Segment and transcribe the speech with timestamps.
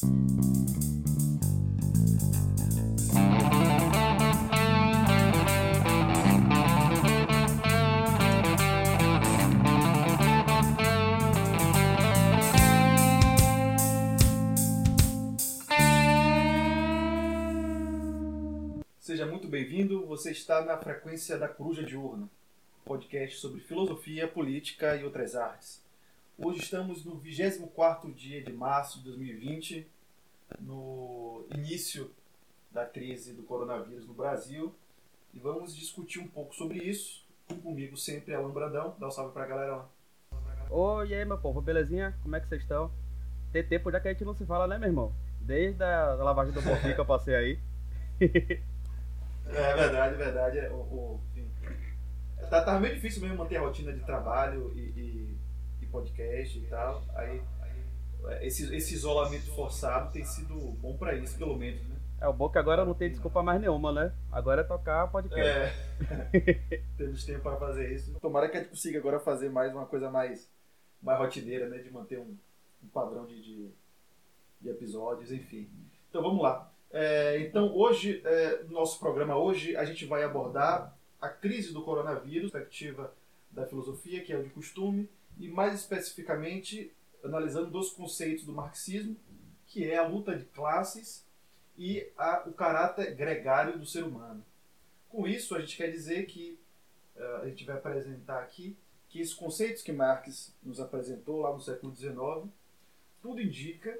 [0.00, 0.12] Seja
[19.26, 20.06] muito bem-vindo.
[20.06, 22.28] Você está na frequência da Coruja de Urna,
[22.84, 25.87] podcast sobre filosofia, política e outras artes.
[26.40, 29.84] Hoje estamos no 24º dia de março de 2020,
[30.60, 32.12] no início
[32.70, 34.72] da crise do coronavírus no Brasil,
[35.34, 37.26] e vamos discutir um pouco sobre isso.
[37.60, 38.94] Comigo sempre Alan Brandão.
[39.00, 39.88] Dá um salve pra galera lá.
[40.70, 42.16] Oi, e aí, meu povo, belezinha?
[42.22, 42.88] Como é que vocês estão?
[43.52, 45.12] Tem tempo já que a gente não se fala, né, meu irmão?
[45.40, 47.58] Desde a lavagem do porquinho que eu passei aí.
[48.20, 50.58] É verdade, é verdade.
[50.58, 51.50] É, o, o, enfim.
[52.48, 55.37] Tá, tava meio difícil mesmo manter a rotina de trabalho e, e
[55.98, 57.02] podcast e tal.
[57.14, 61.96] Aí, aí esse, esse isolamento forçado tem sido bom pra isso, pelo menos, né?
[62.20, 64.12] É, o bom que agora não tem desculpa mais nenhuma, né?
[64.32, 65.76] Agora é tocar podcast.
[66.10, 66.82] É.
[66.98, 68.18] Temos tempo para fazer isso.
[68.20, 70.50] Tomara que a gente consiga agora fazer mais uma coisa mais,
[71.00, 71.78] mais rotineira, né?
[71.78, 72.36] De manter um,
[72.82, 73.70] um padrão de, de,
[74.60, 75.70] de episódios, enfim.
[76.10, 76.72] Então vamos lá.
[76.90, 81.82] É, então, hoje, é, no nosso programa hoje, a gente vai abordar a crise do
[81.82, 83.14] coronavírus, perspectiva
[83.50, 85.08] da filosofia, que é o de costume,
[85.38, 89.16] e mais especificamente analisando dois conceitos do marxismo,
[89.66, 91.24] que é a luta de classes
[91.76, 94.44] e a, o caráter gregário do ser humano.
[95.08, 96.58] Com isso, a gente quer dizer que
[97.16, 98.76] uh, a gente vai apresentar aqui
[99.08, 102.52] que esses conceitos que Marx nos apresentou lá no século XIX,
[103.22, 103.98] tudo indica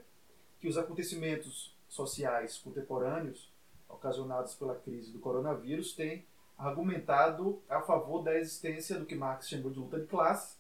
[0.61, 3.51] que os acontecimentos sociais contemporâneos
[3.89, 6.27] ocasionados pela crise do coronavírus têm
[6.59, 10.58] argumentado a favor da existência do que Marx chamou de luta de classe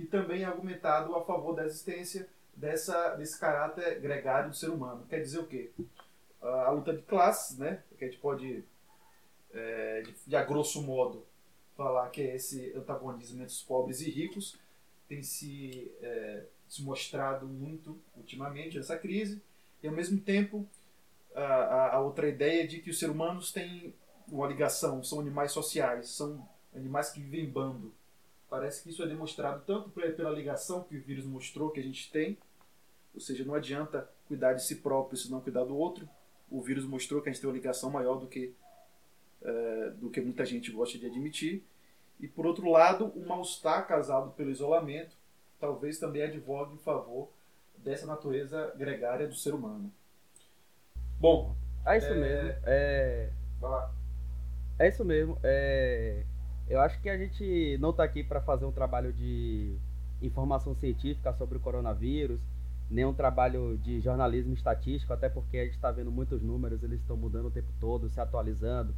[0.00, 5.04] e também argumentado a favor da existência dessa, desse caráter gregário do ser humano.
[5.06, 5.70] Quer dizer o quê?
[6.40, 8.64] A luta de classes, né, que a gente pode,
[9.52, 11.26] é, de, de, a grosso modo,
[11.76, 14.58] falar que é esse antagonismo entre os pobres e ricos,
[15.06, 19.42] tem se, é, se mostrado muito ultimamente nessa crise
[19.82, 20.66] e ao mesmo tempo
[21.34, 23.94] a, a, outra ideia de que os seres humanos têm
[24.28, 27.92] uma ligação, são animais sociais, são animais que vivem em bando.
[28.50, 32.10] Parece que isso é demonstrado tanto pela ligação que o vírus mostrou que a gente
[32.10, 32.36] tem,
[33.14, 36.08] ou seja, não adianta cuidar de si próprio se não cuidar do outro.
[36.50, 38.52] O vírus mostrou que a gente tem uma ligação maior do que,
[39.40, 41.64] é, do que muita gente gosta de admitir.
[42.18, 45.16] E por outro lado, o mal-estar causado pelo isolamento
[45.60, 47.30] talvez também advogue em favor
[47.76, 49.92] dessa natureza gregária do ser humano.
[51.20, 51.54] Bom,
[51.86, 52.14] é isso é...
[52.14, 52.60] mesmo.
[52.64, 53.30] É...
[53.60, 53.94] Vai lá.
[54.78, 55.38] É isso mesmo.
[55.44, 56.24] É...
[56.70, 59.76] Eu acho que a gente não está aqui para fazer um trabalho de
[60.22, 62.40] informação científica sobre o coronavírus,
[62.88, 67.00] nem um trabalho de jornalismo estatístico, até porque a gente está vendo muitos números, eles
[67.00, 68.94] estão mudando o tempo todo, se atualizando.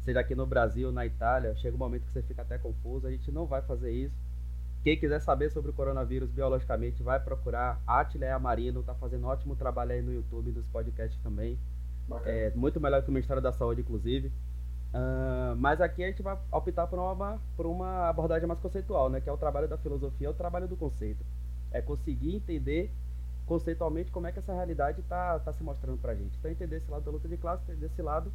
[0.00, 3.06] Seja aqui no Brasil, na Itália, chega um momento que você fica até confuso.
[3.06, 4.16] A gente não vai fazer isso.
[4.82, 7.82] Quem quiser saber sobre o coronavírus biologicamente, vai procurar.
[7.86, 11.58] Atila Amarino está fazendo um ótimo trabalho aí no YouTube, nos podcasts também.
[12.24, 14.32] É, muito melhor que o Ministério da Saúde, inclusive.
[14.92, 19.20] Uh, mas aqui a gente vai optar por uma, por uma abordagem mais conceitual, né?
[19.20, 21.24] Que é o trabalho da filosofia, é o trabalho do conceito.
[21.70, 22.92] É conseguir entender
[23.46, 26.36] conceitualmente como é que essa realidade está tá se mostrando para a gente.
[26.38, 28.32] Então entender esse lado da luta de classe, entender esse lado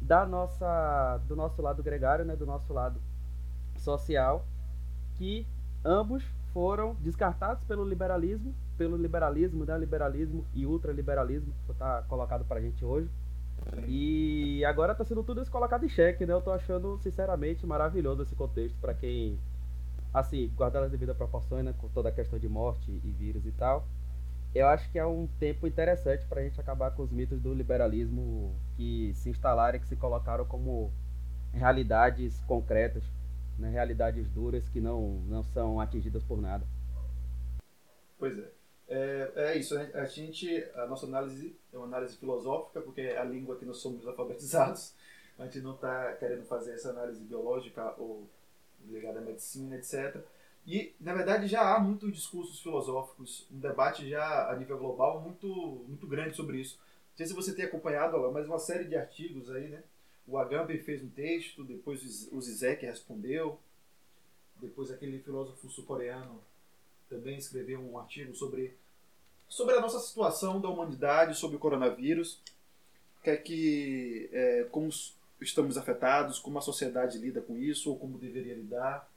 [0.00, 2.36] da nossa, do nosso lado gregário, né?
[2.36, 3.00] Do nosso lado
[3.78, 4.44] social,
[5.14, 5.46] que
[5.88, 12.58] Ambos foram descartados pelo liberalismo, pelo liberalismo, né, liberalismo e ultraliberalismo, que está colocado para
[12.58, 13.08] a gente hoje.
[13.86, 16.32] E agora está sendo tudo isso colocado em xeque, né?
[16.32, 19.38] Eu estou achando, sinceramente, maravilhoso esse contexto para quem,
[20.12, 21.74] assim, guardar as devidas proporções, né?
[21.78, 23.86] Com toda a questão de morte e vírus e tal.
[24.54, 27.52] Eu acho que é um tempo interessante para a gente acabar com os mitos do
[27.52, 30.90] liberalismo que se instalaram e que se colocaram como
[31.52, 33.04] realidades concretas
[33.58, 36.66] né, realidades duras que não, não são atingidas por nada.
[38.18, 38.50] Pois é.
[38.88, 43.24] É, é isso, a gente, a nossa análise é uma análise filosófica, porque é a
[43.24, 44.94] língua que nós somos alfabetizados,
[45.38, 48.28] a gente não está querendo fazer essa análise biológica ou
[48.88, 50.16] ligada à medicina, etc.
[50.66, 55.84] E, na verdade, já há muitos discursos filosóficos, um debate já a nível global muito,
[55.88, 56.78] muito grande sobre isso.
[56.78, 59.82] Não sei se você tem acompanhado, mas uma série de artigos aí, né?
[60.26, 63.60] O Agamben fez um texto, depois o Zizek respondeu,
[64.56, 66.40] depois aquele filósofo sul-coreano
[67.08, 68.76] também escreveu um artigo sobre,
[69.48, 72.40] sobre a nossa situação da humanidade, sobre o coronavírus,
[73.22, 74.88] que é que, é, como
[75.40, 79.08] estamos afetados, como a sociedade lida com isso, ou como deveria lidar,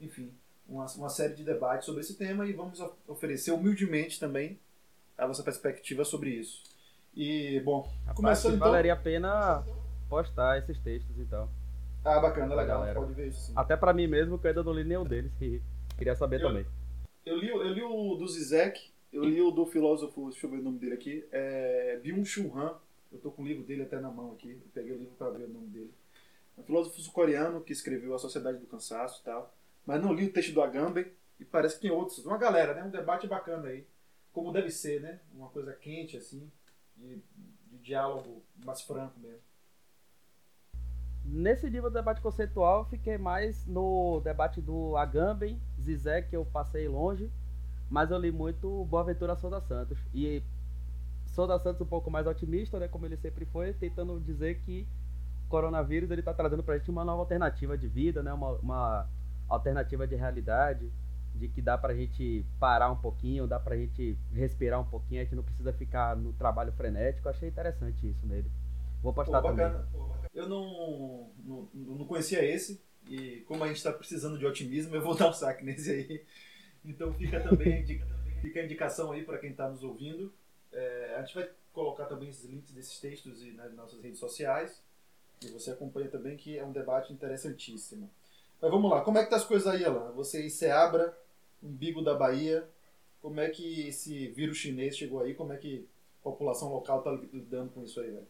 [0.00, 0.30] enfim,
[0.68, 4.58] uma, uma série de debates sobre esse tema e vamos oferecer humildemente também
[5.16, 6.62] a vossa perspectiva sobre isso.
[7.14, 8.68] E, bom, Rapaz, começando então...
[8.68, 9.64] valeria a pena
[10.08, 11.48] postar esses textos então.
[12.04, 13.00] Ah, bacana, legal, galera.
[13.00, 13.52] pode ver isso sim.
[13.56, 15.32] Até pra mim mesmo, que eu ainda não li nenhum deles.
[15.40, 15.60] E
[15.96, 16.66] queria saber Eu- também.
[17.24, 20.58] Eu li, eu li o do Zizek, eu li o do filósofo, deixa eu ver
[20.58, 22.78] o nome dele aqui, é Byung-Chul Han.
[23.12, 25.30] Eu tô com o livro dele até na mão aqui, eu peguei o livro para
[25.30, 25.94] ver o nome dele.
[26.56, 29.54] É um filósofo sul-coreano que escreveu A Sociedade do Cansaço e tal.
[29.84, 31.06] Mas não li o texto do Agamben
[31.38, 32.24] e parece que tem outros.
[32.24, 32.82] Uma galera, né?
[32.82, 33.86] Um debate bacana aí.
[34.32, 35.20] Como deve ser, né?
[35.32, 36.50] Uma coisa quente, assim,
[36.96, 37.22] de,
[37.66, 39.40] de diálogo mais franco mesmo.
[41.24, 46.86] Nesse nível do debate conceitual, fiquei mais no debate do Agamben, Zizek, que eu passei
[46.86, 47.30] longe,
[47.90, 49.98] mas eu li muito Boaventura Souza Santos.
[50.14, 50.42] E
[51.26, 54.86] Souza Santos um pouco mais otimista, né, como ele sempre foi, tentando dizer que
[55.46, 58.52] o coronavírus ele está trazendo para a gente uma nova alternativa de vida, né, uma,
[58.52, 59.08] uma
[59.48, 60.90] alternativa de realidade,
[61.34, 64.86] de que dá para a gente parar um pouquinho, dá para a gente respirar um
[64.86, 67.28] pouquinho, a gente não precisa ficar no trabalho frenético.
[67.28, 68.50] Achei interessante isso nele.
[69.02, 69.70] Vou postar Pô, também.
[70.34, 75.02] Eu não, não, não conhecia esse, e como a gente está precisando de otimismo, eu
[75.02, 76.24] vou dar um saque nesse aí.
[76.86, 77.84] Então fica também
[78.40, 80.32] fica a indicação aí para quem está nos ouvindo.
[80.72, 84.82] É, a gente vai colocar também esses links desses textos e nas nossas redes sociais.
[85.42, 88.10] E você acompanha também que é um debate interessantíssimo.
[88.60, 90.12] Mas vamos lá, como é que tá as coisas aí, Alan?
[90.12, 91.16] Você em Seabra,
[91.62, 92.66] umbigo da Bahia,
[93.20, 95.34] como é que esse vírus chinês chegou aí?
[95.34, 95.86] Como é que
[96.20, 98.26] a população local tá lidando com isso aí, velho?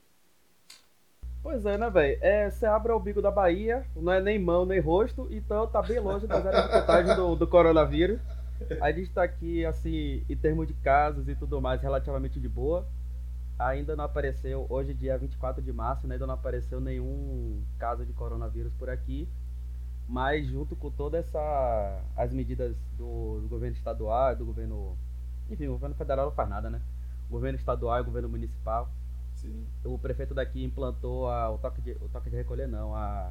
[1.43, 2.19] Pois é, né, velho?
[2.21, 5.81] É, você abre o bico da Bahia, não é nem mão nem rosto, então tá
[5.81, 8.21] bem longe das áreas de contagem do, do coronavírus.
[8.81, 12.87] A gente tá aqui, assim, em termos de casos e tudo mais, relativamente de boa.
[13.59, 18.13] Ainda não apareceu, hoje, dia 24 de março, né, ainda não apareceu nenhum caso de
[18.13, 19.29] coronavírus por aqui.
[20.09, 24.97] Mas junto com todas essa, as medidas do, do governo estadual, do governo.
[25.51, 26.81] Enfim, o governo federal não faz nada, né?
[27.29, 28.89] O governo estadual e o governo municipal
[29.35, 29.67] Sim.
[29.85, 33.31] o prefeito daqui implantou a- o, toque de, o toque de recolher, não, a,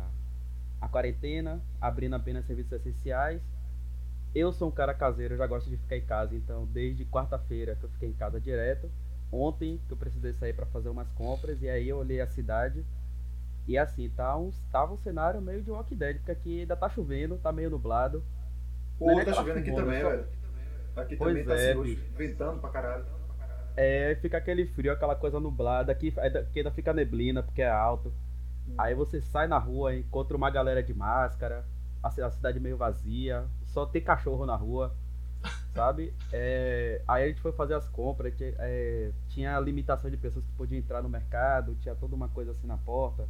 [0.80, 3.42] a quarentena, abrindo apenas serviços essenciais.
[4.36, 7.76] Eu sou um cara caseiro, eu já gosto de ficar em casa, então desde quarta-feira
[7.76, 8.92] que eu fiquei em casa direto.
[9.32, 12.86] Ontem que eu precisei sair para fazer umas compras e aí eu olhei a cidade
[13.68, 16.88] e assim, tá um, tava um cenário meio de Walking Dead, porque aqui ainda tá
[16.90, 18.24] chovendo, tá meio nublado.
[19.00, 20.26] Pô, Não é tá chovendo aqui também, só- velho.
[20.96, 22.14] Aqui Pois também tá é, assim hoje, bicho.
[22.16, 23.06] ventando pra caralho.
[23.76, 27.70] É, fica aquele frio, aquela coisa nublada, aqui ainda- que ainda fica neblina porque é
[27.70, 28.14] alto.
[28.68, 28.76] Hum.
[28.78, 31.66] Aí você sai na rua, encontra uma galera de máscara,
[32.06, 34.96] a, a cidade meio vazia, só tem cachorro na rua,
[35.74, 36.14] sabe?
[36.32, 40.52] É, aí a gente foi fazer as compras, tinha, é, tinha limitação de pessoas que
[40.54, 43.28] podiam entrar no mercado, tinha toda uma coisa assim na porta,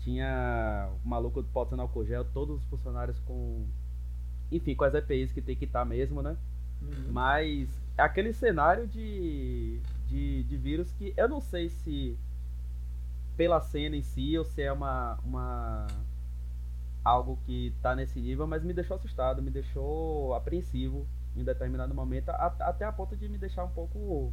[0.00, 3.66] tinha o maluco botando álcool gel, todos os funcionários com.
[4.52, 6.36] Enfim, com as EPIs que tem que estar mesmo, né?
[6.82, 7.10] Uhum.
[7.10, 12.18] Mas é aquele cenário de, de, de vírus que eu não sei se
[13.36, 15.86] pela cena em si ou se é uma, uma
[17.04, 21.06] algo que tá nesse nível, mas me deixou assustado, me deixou apreensivo
[21.36, 24.32] em determinado momento, a- até a ponto de me deixar um pouco.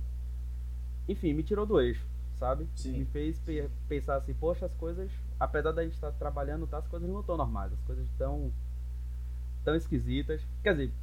[1.07, 2.07] Enfim, me tirou do eixo,
[2.39, 2.67] sabe?
[2.75, 2.99] Sim.
[2.99, 6.87] Me fez pe- pensar assim, poxa, as coisas, apesar da gente estar trabalhando, tá, as
[6.87, 8.51] coisas não estão normais, as coisas estão
[9.63, 10.41] tão esquisitas.
[10.63, 10.93] Quer dizer,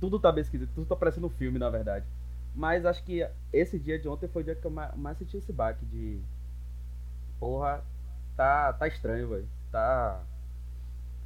[0.00, 2.06] tudo tá bem esquisito, tudo tá parecendo um filme, na verdade.
[2.54, 5.36] Mas acho que esse dia de ontem foi o dia que eu ma- mais senti
[5.36, 6.20] esse baque de.
[7.38, 7.84] Porra,
[8.36, 9.48] tá, tá estranho, velho.
[9.70, 10.22] Tá.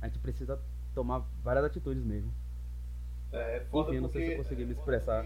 [0.02, 0.60] A gente precisa
[0.94, 2.30] tomar várias atitudes mesmo.
[3.32, 5.24] É foda Enfim, não sei se eu porque- consegui me expressar.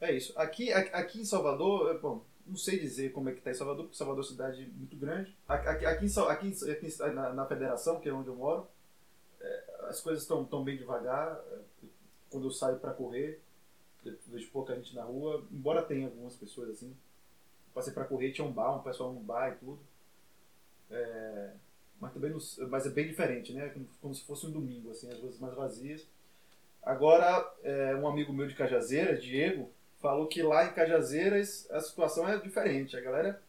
[0.00, 0.32] É isso.
[0.38, 3.84] Aqui, aqui em Salvador, é, bom, não sei dizer como é que tá em Salvador,
[3.84, 5.36] porque Salvador é uma cidade muito grande.
[5.46, 6.06] Aqui, aqui, aqui,
[6.70, 8.66] aqui, na, na Federação, que é onde eu moro,
[9.40, 11.38] é, as coisas estão tão bem devagar.
[11.52, 11.58] É,
[12.30, 13.42] Quando eu saio para correr,
[14.04, 16.96] eu vejo pouca gente na rua, embora tenha algumas pessoas assim.
[17.74, 19.78] Passei para correr, tinha um bar, um pessoal no bar e tudo.
[20.90, 21.50] É,
[22.00, 23.68] mas também não- mas é bem diferente, né?
[23.68, 26.06] Como, como se fosse um domingo, assim, as ruas mais vazias.
[26.82, 32.28] Agora, é, um amigo meu de Cajazeiras, Diego, falou que lá em Cajazeiras a situação
[32.28, 32.96] é diferente.
[32.96, 33.42] A galera,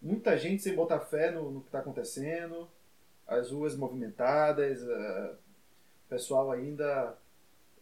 [0.00, 2.68] muita gente sem botar fé no, no que está acontecendo,
[3.26, 5.36] as ruas movimentadas, o
[6.08, 7.16] pessoal ainda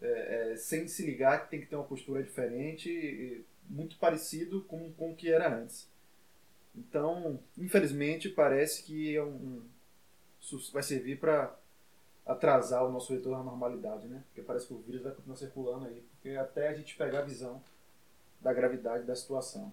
[0.01, 4.63] é, é, sem se ligar que tem que ter uma postura diferente, e muito parecido
[4.65, 5.89] com, com o que era antes.
[6.75, 9.63] Então, infelizmente, parece que é um,
[10.73, 11.55] vai servir para
[12.27, 14.23] atrasar o nosso retorno à normalidade, né?
[14.27, 17.25] Porque parece que o vírus vai continuar circulando aí, porque até a gente pegar a
[17.25, 17.63] visão
[18.41, 19.73] da gravidade da situação.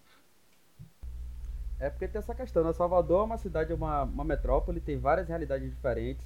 [1.79, 2.73] É porque tem essa questão, né?
[2.73, 6.25] Salvador é uma cidade, uma, uma metrópole, tem várias realidades diferentes.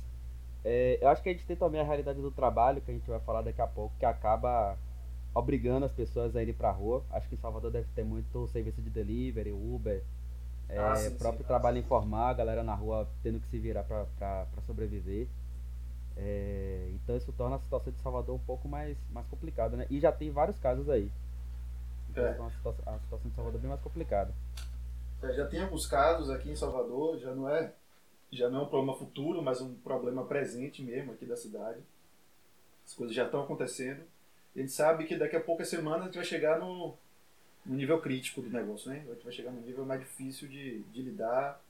[0.63, 3.10] É, eu acho que a gente tem também a realidade do trabalho, que a gente
[3.10, 4.77] vai falar daqui a pouco, que acaba
[5.33, 7.03] obrigando as pessoas a irem pra rua.
[7.12, 10.01] Acho que em Salvador deve ter muito serviço de delivery, Uber,
[10.72, 11.84] é, ah, sim, próprio sim, trabalho sim.
[11.84, 15.28] informal, a galera na rua tendo que se virar para sobreviver.
[16.16, 19.86] É, então isso torna a situação de Salvador um pouco mais, mais complicada, né?
[19.90, 21.12] E já tem vários casos aí.
[22.10, 22.30] Então, é.
[22.30, 24.34] a, situação, a situação de Salvador é bem mais complicada.
[25.24, 27.74] É, já tem alguns casos aqui em Salvador, já não é
[28.32, 31.80] já não é um problema futuro, mas um problema presente mesmo aqui da cidade.
[32.86, 34.04] As coisas já estão acontecendo.
[34.56, 36.96] A gente sabe que daqui a poucas semanas a gente vai chegar no,
[37.65, 39.06] no nível crítico do negócio, né?
[39.08, 41.62] Gente vai chegar no nível mais difícil de, de lidar,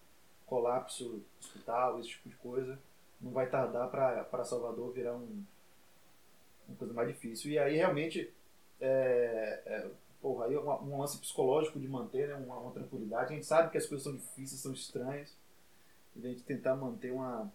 [0.45, 2.79] colapso hospital, esse tipo de coisa.
[3.19, 5.43] Não vai tardar para Salvador virar um,
[6.67, 7.51] uma coisa mais difícil.
[7.51, 8.31] E aí realmente
[8.79, 9.87] é, é,
[10.21, 13.31] porra, aí é um, um lance psicológico de manter né, uma, uma, tranquilidade.
[13.31, 15.35] A gente sabe que as coisas são difíceis, são estranhas.
[16.15, 17.51] E a gente tentar manter uma,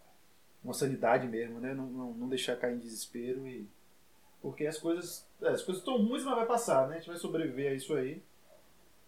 [0.63, 1.75] uma sanidade mesmo, né?
[1.75, 3.69] Não, não, não deixar cair em desespero e
[4.47, 6.95] porque as coisas é, as coisas estão ruins, mas vai passar, né?
[6.95, 8.23] A gente vai sobreviver a isso aí.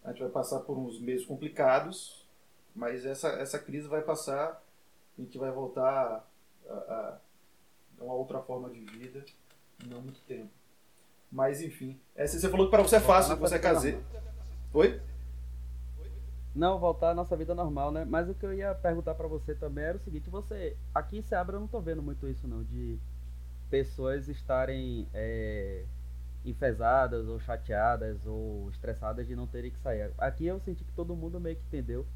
[0.02, 2.26] A gente vai passar por uns meses complicados,
[2.75, 4.61] mas essa, essa crise vai passar
[5.16, 6.28] e a gente vai voltar
[6.68, 7.18] a, a,
[8.00, 9.25] uma outra forma de vida
[9.85, 10.50] em não muito tempo.
[11.30, 14.04] Mas enfim, é, você falou que para você é fácil, você é caseiro.
[14.75, 15.00] Oi?
[16.52, 18.04] Não, voltar à nossa vida normal, né?
[18.04, 20.76] Mas o que eu ia perguntar para você também era o seguinte, você.
[20.92, 22.99] Aqui em Seabra eu não tô vendo muito isso não, de
[23.70, 25.84] pessoas estarem é,
[26.44, 30.10] enfesadas ou chateadas ou estressadas de não terem que sair.
[30.18, 32.06] Aqui eu senti que todo mundo meio que entendeu.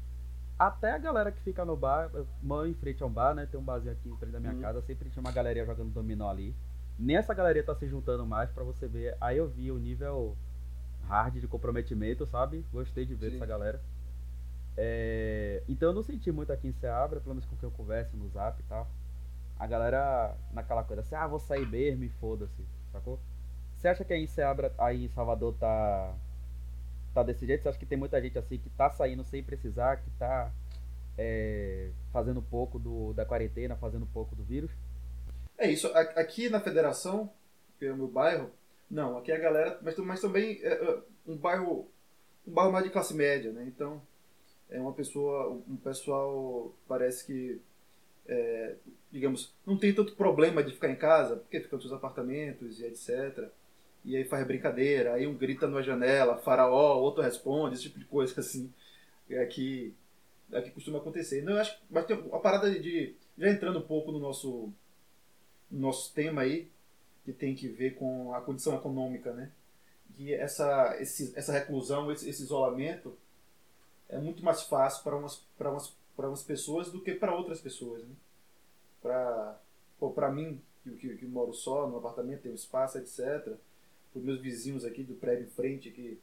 [0.57, 3.45] Até a galera que fica no bar, mãe em frente a um bar, né?
[3.45, 4.61] Tem um barzinho aqui em frente da minha uhum.
[4.61, 6.55] casa, sempre tinha uma galeria jogando dominó ali.
[6.97, 9.17] Nem essa galeria tá se juntando mais para você ver.
[9.19, 10.37] Aí eu vi o nível
[11.07, 12.63] hard de comprometimento, sabe?
[12.71, 13.37] Gostei de ver Sim.
[13.37, 13.81] essa galera.
[14.77, 15.63] É...
[15.67, 18.29] Então eu não senti muito aqui em Seabra, pelo menos com quem eu converso no
[18.29, 18.87] zap e tal
[19.59, 23.19] a galera naquela coisa assim, ah, vou sair mesmo e foda-se, sacou?
[23.73, 26.15] Você acha que aí em Seabra, aí em Salvador tá
[27.13, 27.63] tá desse jeito?
[27.63, 30.51] Você acha que tem muita gente assim que tá saindo sem precisar, que tá
[31.17, 34.71] é, fazendo pouco do, da quarentena, fazendo pouco do vírus?
[35.57, 35.87] É isso.
[35.95, 37.29] Aqui na federação,
[37.77, 38.49] que é o meu bairro,
[38.89, 41.87] não, aqui a galera, mas, mas também é, é um bairro
[42.45, 43.63] um bairro mais de classe média, né?
[43.67, 44.01] Então
[44.69, 47.61] é uma pessoa, um pessoal parece que
[48.27, 48.75] é,
[49.11, 52.85] digamos, não tem tanto problema de ficar em casa, porque fica nos seus apartamentos e
[52.85, 53.49] etc.
[54.05, 58.05] E aí faz brincadeira, aí um grita na janela, faraó, outro responde, esse tipo de
[58.05, 58.71] coisa assim.
[59.29, 59.93] É que,
[60.51, 61.41] é que costuma acontecer.
[61.41, 63.15] Não, acho, mas tem uma parada de.
[63.37, 64.71] Já entrando um pouco no nosso,
[65.71, 66.69] no nosso tema aí,
[67.25, 69.51] que tem que ver com a condição econômica, né?
[70.15, 73.17] Que essa, esse, essa reclusão, esse, esse isolamento
[74.09, 77.59] é muito mais fácil para umas, para umas para umas pessoas do que para outras
[77.59, 78.03] pessoas.
[78.03, 78.15] Né?
[79.01, 83.19] Para mim, que, que, que, moro só, no apartamento, um espaço, etc.
[83.21, 86.19] Para os meus vizinhos aqui do prédio em frente, que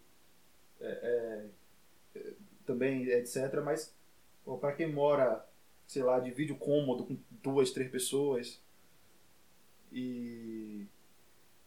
[0.80, 1.47] é,
[2.14, 2.32] é, é
[2.66, 3.61] também, etc.
[3.64, 3.94] Mas
[4.61, 5.44] para quem mora,
[5.87, 8.61] sei lá, divide o cômodo com duas, três pessoas
[9.92, 10.87] e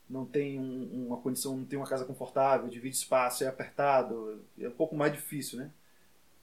[0.10, 4.68] não tem um, uma condição, não tem uma casa confortável, divide espaço, é apertado, é
[4.68, 5.72] um pouco mais difícil, né?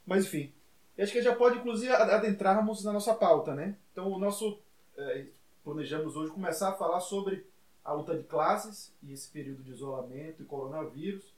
[0.07, 0.53] Mas enfim,
[1.01, 3.75] e acho que já pode, inclusive, adentrarmos na nossa pauta, né?
[3.91, 4.61] Então, o nosso.
[4.99, 5.25] É,
[5.65, 7.47] planejamos hoje começar a falar sobre
[7.83, 11.33] a luta de classes e esse período de isolamento e coronavírus.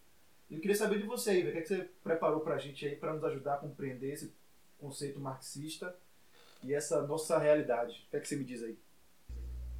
[0.50, 2.84] Eu queria saber de você, Iver, o que, é que você preparou para a gente
[2.84, 4.34] aí para nos ajudar a compreender esse
[4.80, 5.94] conceito marxista
[6.64, 8.04] e essa nossa realidade.
[8.08, 8.76] O que é que você me diz aí?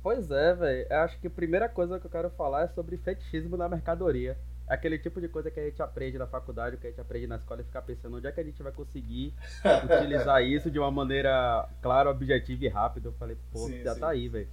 [0.00, 0.92] Pois é, velho.
[0.92, 4.38] Acho que a primeira coisa que eu quero falar é sobre fetichismo na mercadoria
[4.72, 7.36] aquele tipo de coisa que a gente aprende na faculdade, que a gente aprende na
[7.36, 9.34] escola e ficar pensando onde é que a gente vai conseguir
[9.84, 13.08] utilizar isso de uma maneira clara, objetiva e rápida.
[13.08, 14.00] Eu falei, pô, sim, já sim.
[14.00, 14.48] tá aí, velho.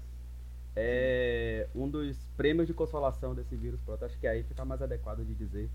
[0.76, 5.26] É, um dos prêmios de consolação desse vírus, pronto, acho que aí fica mais adequado
[5.26, 5.70] de dizer,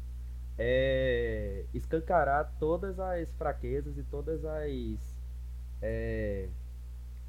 [0.59, 5.23] é escancarar todas as fraquezas e todas as.
[5.83, 6.49] É,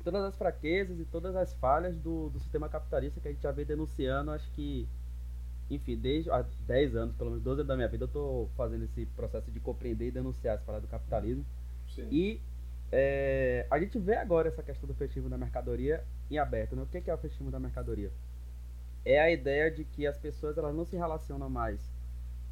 [0.03, 3.51] todas as fraquezas e todas as falhas do, do sistema capitalista que a gente já
[3.51, 4.87] vem denunciando, acho que
[5.69, 8.83] enfim, desde há 10 anos, pelo menos 12 anos da minha vida, eu estou fazendo
[8.85, 11.45] esse processo de compreender e denunciar as paradas do capitalismo.
[11.87, 12.07] Sim.
[12.11, 12.41] E
[12.91, 16.75] é, a gente vê agora essa questão do festivo da mercadoria em aberto.
[16.75, 16.83] Né?
[16.83, 18.11] O que é o festivo da mercadoria?
[19.03, 21.79] É a ideia de que as pessoas elas não se relacionam mais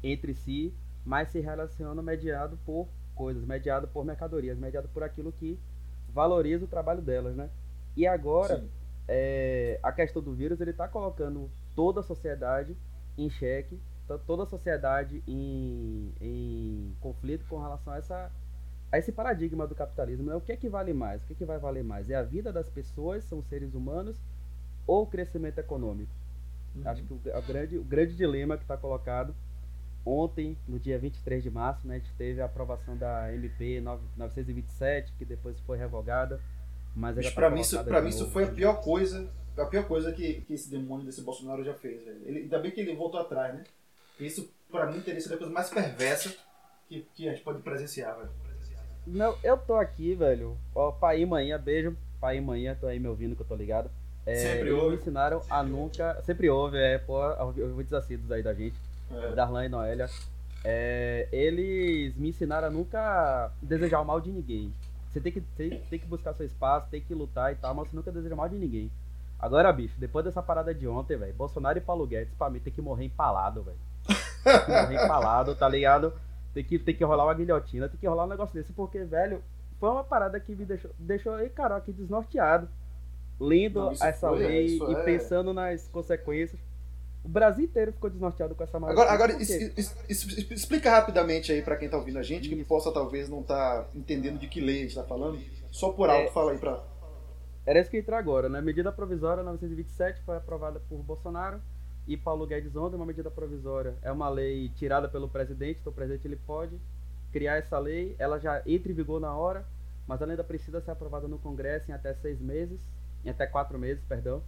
[0.02, 5.58] entre si, mas se relacionam mediado por coisas, mediado por mercadorias, mediado por aquilo que
[6.08, 7.48] valoriza o trabalho delas, né?
[7.96, 8.64] E agora,
[9.06, 12.76] é, a questão do vírus, ele está colocando toda a sociedade
[13.16, 18.30] em xeque, tá toda a sociedade em, em conflito com relação a, essa,
[18.92, 20.26] a esse paradigma do capitalismo.
[20.26, 20.34] Né?
[20.34, 21.22] O que é que vale mais?
[21.22, 22.10] O que, é que vai valer mais?
[22.10, 24.20] É a vida das pessoas, são seres humanos,
[24.86, 26.12] ou o crescimento econômico?
[26.74, 26.82] Uhum.
[26.88, 29.34] Acho que o, a grande, o grande dilema que está colocado
[30.04, 35.12] ontem, no dia 23 de março, né, a gente teve a aprovação da MP 927,
[35.16, 36.40] que depois foi revogada.
[36.94, 39.84] Mas, mas para tá mim, isso, pra mim isso foi a pior coisa, a pior
[39.86, 42.20] coisa que, que esse demônio desse Bolsonaro já fez, velho.
[42.24, 43.64] Ele, ainda bem que ele voltou atrás, né?
[44.20, 46.34] Isso, para mim, teria sido a coisa mais perversa
[46.88, 48.30] que, que a gente pode presenciar, velho.
[49.06, 50.56] Não, eu tô aqui, velho.
[50.74, 51.96] Ó, pai e manhã, beijo.
[52.20, 53.90] Pai e manhã, tô aí me ouvindo que eu tô ligado.
[54.24, 54.96] É, sempre ouve.
[54.96, 56.22] me ensinaram a nunca.
[56.22, 58.76] Sempre ouve, é, pô, ouvintes assíduos aí da gente.
[59.10, 59.32] É.
[59.34, 60.08] Darlan e Noélia.
[60.64, 64.72] É, eles me ensinaram a nunca desejar o mal de ninguém.
[65.14, 67.88] Você tem que, tem, tem que buscar seu espaço, tem que lutar e tal, mas
[67.88, 68.90] você nunca deseja mal de ninguém.
[69.38, 72.72] Agora, bicho, depois dessa parada de ontem, velho, Bolsonaro e Paulo Guedes, pra mim, tem
[72.72, 73.78] que morrer empalado, velho.
[74.42, 76.12] Tem que morrer empalado, tá ligado?
[76.52, 79.40] Tem que, tem que rolar uma guilhotina, tem que rolar um negócio desse, porque, velho,
[79.78, 82.68] foi uma parada que me deixou, deixou aí, cara, aqui desnorteado.
[83.38, 85.02] Lendo Não, essa foi, lei e é...
[85.04, 86.60] pensando nas consequências.
[87.24, 89.00] O Brasil inteiro ficou desnorteado com essa maluca.
[89.00, 89.42] Agora, agora
[90.50, 94.38] explica rapidamente aí para quem tá ouvindo a gente, que possa talvez não tá entendendo
[94.38, 95.40] de que lei a gente tá falando.
[95.70, 96.84] Só por alto, é, fala aí pra.
[97.64, 98.60] Era isso que entra agora, né?
[98.60, 101.62] Medida provisória 927 foi aprovada por Bolsonaro
[102.06, 103.94] e Paulo Guedes ontem, uma medida provisória.
[104.02, 106.78] É uma lei tirada pelo presidente, então o presidente ele pode
[107.32, 109.64] criar essa lei, ela já entra em vigor na hora,
[110.06, 112.78] mas ela ainda precisa ser aprovada no Congresso em até seis meses,
[113.24, 114.42] em até quatro meses, perdão.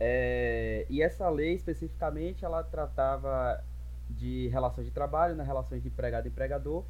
[0.00, 3.62] É, e essa lei especificamente ela tratava
[4.08, 6.84] de relações de trabalho, né, relações de empregado e empregador.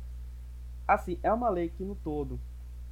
[0.87, 2.38] Assim, é uma lei que no todo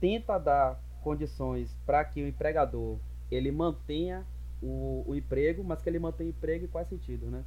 [0.00, 2.98] tenta dar condições para que o empregador
[3.30, 4.26] ele mantenha
[4.62, 7.44] o, o emprego, mas que ele mantenha o emprego em quais sentidos, né?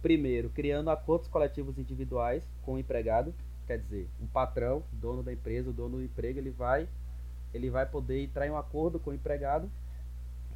[0.00, 3.34] Primeiro, criando acordos coletivos individuais com o empregado,
[3.66, 6.88] quer dizer, um patrão, dono da empresa, o dono do emprego, ele vai
[7.52, 9.70] ele vai poder entrar em um acordo com o empregado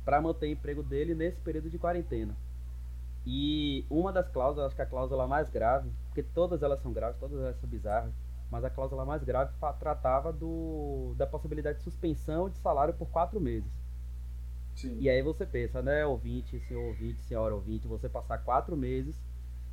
[0.04, 2.34] para manter o emprego dele nesse período de quarentena.
[3.24, 7.18] E uma das cláusulas, acho que a cláusula mais grave, porque todas elas são graves,
[7.20, 8.12] todas elas são bizarras,
[8.50, 13.40] mas a cláusula mais grave tratava do, da possibilidade de suspensão de salário por quatro
[13.40, 13.72] meses.
[14.74, 14.96] Sim.
[14.98, 19.22] E aí você pensa, né, ouvinte, senhor ouvinte, senhora ouvinte, você passar quatro meses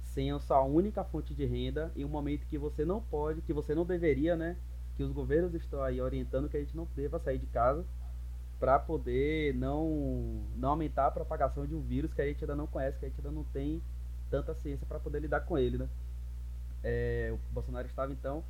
[0.02, 3.54] sem a sua única fonte de renda em um momento que você não pode, que
[3.54, 4.58] você não deveria, né,
[4.96, 7.86] que os governos estão aí orientando que a gente não deva sair de casa
[8.60, 12.68] para poder não, não aumentar a propagação de um vírus que a gente ainda não
[12.68, 13.82] conhece, que a gente ainda não tem
[14.30, 15.88] tanta ciência para poder lidar com ele, né?
[16.84, 18.44] É, o Bolsonaro estava então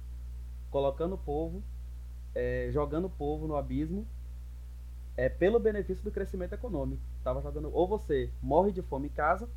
[0.72, 1.64] colocando o povo,
[2.34, 4.06] é, jogando o povo no abismo,
[5.16, 7.02] é pelo benefício do crescimento econômico.
[7.24, 9.48] Tava jogando ou você morre de fome em casa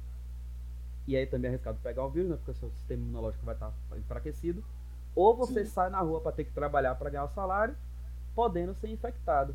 [1.07, 2.37] e aí também é arriscado pegar o vírus, né?
[2.37, 4.63] Porque o seu sistema imunológico vai estar enfraquecido,
[5.15, 5.71] ou você Sim.
[5.71, 7.75] sai na rua para ter que trabalhar para ganhar o salário,
[8.35, 9.55] podendo ser infectado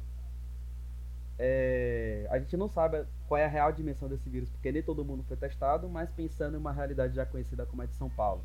[1.39, 5.05] é, a gente não sabe qual é a real dimensão desse vírus, porque nem todo
[5.05, 8.43] mundo foi testado, mas pensando em uma realidade já conhecida como a de São Paulo,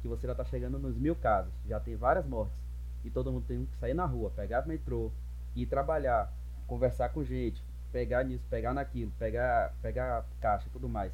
[0.00, 2.56] que você já está chegando nos mil casos, já tem várias mortes,
[3.04, 5.12] e todo mundo tem que sair na rua, pegar metrô,
[5.54, 6.32] ir trabalhar,
[6.66, 11.12] conversar com gente, pegar nisso, pegar naquilo, pegar, pegar caixa e tudo mais.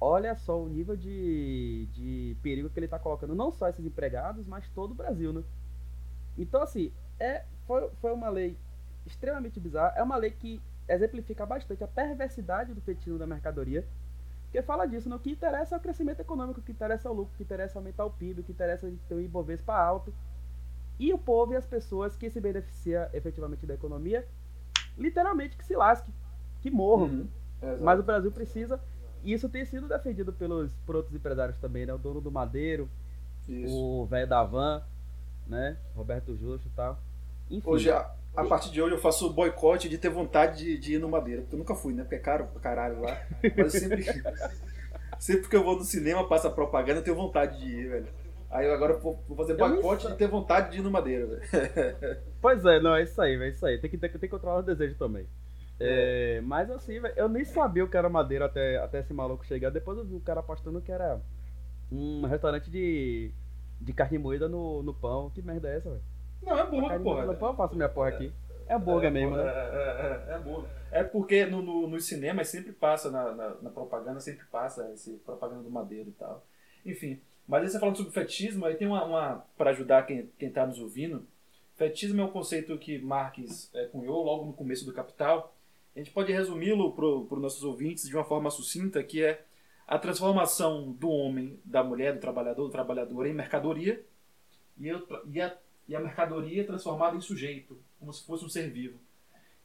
[0.00, 4.46] Olha só o nível de, de perigo que ele está colocando, não só esses empregados,
[4.46, 5.42] mas todo o Brasil, né?
[6.36, 8.56] Então, assim, é, foi, foi uma lei
[9.06, 9.94] extremamente bizarra.
[9.96, 13.86] É uma lei que exemplifica bastante a perversidade do fetichismo da mercadoria.
[14.44, 17.14] Porque fala disso, no que interessa é o crescimento econômico, o que interessa é o
[17.14, 19.74] lucro, o que interessa é aumentar o PIB, o que interessa é ter o Ibovespa
[19.74, 20.12] alto.
[20.98, 24.28] E o povo e as pessoas que se beneficiam efetivamente da economia,
[24.96, 26.12] literalmente que se lasque,
[26.60, 27.06] que morram.
[27.06, 27.28] Uhum.
[27.80, 28.78] Mas o Brasil precisa.
[29.24, 31.94] E isso tem sido defendido pelos, por outros empresários também, né?
[31.94, 32.90] O dono do Madeiro,
[33.48, 33.74] isso.
[33.74, 34.82] o velho da Van,
[35.46, 35.78] né?
[35.94, 36.98] Roberto Justo e tal.
[37.50, 37.70] Enfim.
[37.70, 40.98] Hoje, a, a partir de hoje eu faço boicote de ter vontade de, de, ir
[40.98, 42.02] no Madeira, porque eu nunca fui, né?
[42.02, 43.20] Porque é caro pra caralho lá.
[43.56, 44.04] Mas sempre,
[45.18, 48.06] sempre que eu vou no cinema, passa propaganda, eu tenho vontade de ir, velho.
[48.50, 52.22] Aí eu agora vou fazer boicote de ter vontade de ir no Madeira, velho.
[52.40, 53.78] Pois é, não, é isso aí, é isso aí.
[53.78, 55.26] Tem que, tem, tem que controlar o desejo também.
[55.78, 59.44] É, mas assim, velho, eu nem sabia o que era Madeira até, até esse maluco
[59.44, 59.70] chegar.
[59.70, 61.20] Depois eu vi o cara postando que era
[61.90, 63.30] um restaurante de,
[63.80, 65.30] de carne moída no, no pão.
[65.30, 66.11] Que merda é essa, velho?
[66.42, 67.26] Não, é hambúrguer, porra.
[67.26, 68.32] Depois eu faço minha porra aqui.
[68.66, 69.42] É hambúrguer é, mesmo, né?
[69.42, 70.70] É, é, é, é hambúrguer.
[70.90, 75.12] É porque no, no, nos cinemas sempre passa, na, na, na, propaganda, sempre passa esse
[75.24, 76.44] propaganda do Madeiro e tal.
[76.84, 77.20] Enfim.
[77.46, 79.04] Mas aí você falando sobre fetismo, aí tem uma.
[79.04, 81.26] uma para ajudar quem, quem tá nos ouvindo.
[81.76, 85.54] Fetismo é um conceito que Marx é, cunhou logo no começo do Capital.
[85.94, 89.44] A gente pode resumi-lo para os nossos ouvintes de uma forma sucinta, que é
[89.86, 94.02] a transformação do homem, da mulher, do trabalhador, do trabalhador em mercadoria
[94.78, 94.88] e,
[95.30, 95.54] e a
[95.88, 98.98] e a mercadoria é transformada em sujeito, como se fosse um ser vivo.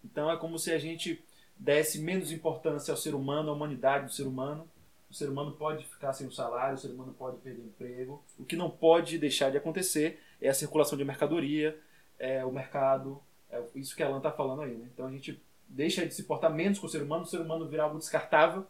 [0.03, 1.23] Então é como se a gente
[1.55, 4.67] desse menos importância ao ser humano, à humanidade do ser humano,
[5.09, 8.23] o ser humano pode ficar sem o salário, o ser humano pode perder emprego.
[8.37, 11.79] O que não pode deixar de acontecer é a circulação de mercadoria,
[12.19, 14.75] é o mercado, é isso que a Alan está falando aí.
[14.75, 14.89] Né?
[14.93, 17.67] Então a gente deixa de se portar menos com o ser humano, o ser humano
[17.67, 18.65] virar algo descartável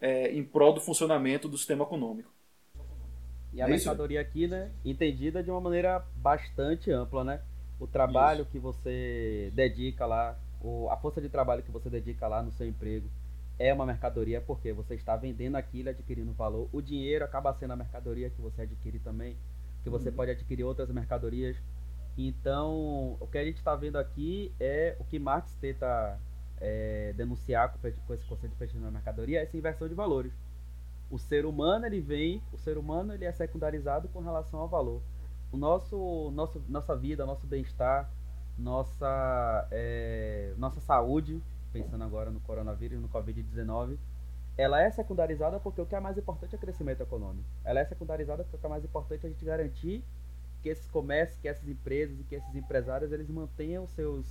[0.00, 2.30] é, em prol do funcionamento do sistema econômico.
[3.52, 7.40] E a é mercadoria aqui, né, entendida de uma maneira bastante ampla, né?
[7.78, 8.50] O trabalho isso.
[8.50, 10.38] que você dedica lá,
[10.90, 13.08] a força de trabalho que você dedica lá no seu emprego
[13.58, 16.68] é uma mercadoria porque você está vendendo aquilo, adquirindo valor.
[16.72, 19.36] O dinheiro acaba sendo a mercadoria que você adquire também,
[19.82, 20.14] que você uhum.
[20.14, 21.56] pode adquirir outras mercadorias.
[22.16, 26.18] Então, o que a gente está vendo aqui é o que Marx tenta
[26.60, 30.32] é, denunciar com, esse conceito de fechamento na mercadoria, essa inversão de valores.
[31.12, 35.02] O ser humano ele vem, o ser humano ele é secundarizado com relação ao valor.
[35.52, 38.10] O nosso, nosso nossa vida, nosso bem-estar,
[38.56, 43.98] nossa é, nossa saúde, pensando agora no coronavírus, no covid-19,
[44.56, 47.46] ela é secundarizada porque o que é mais importante é o crescimento econômico.
[47.62, 50.02] Ela é secundarizada porque o que é mais importante é a gente garantir
[50.62, 54.26] que esses comércios, que essas empresas e que esses empresários eles mantenham seus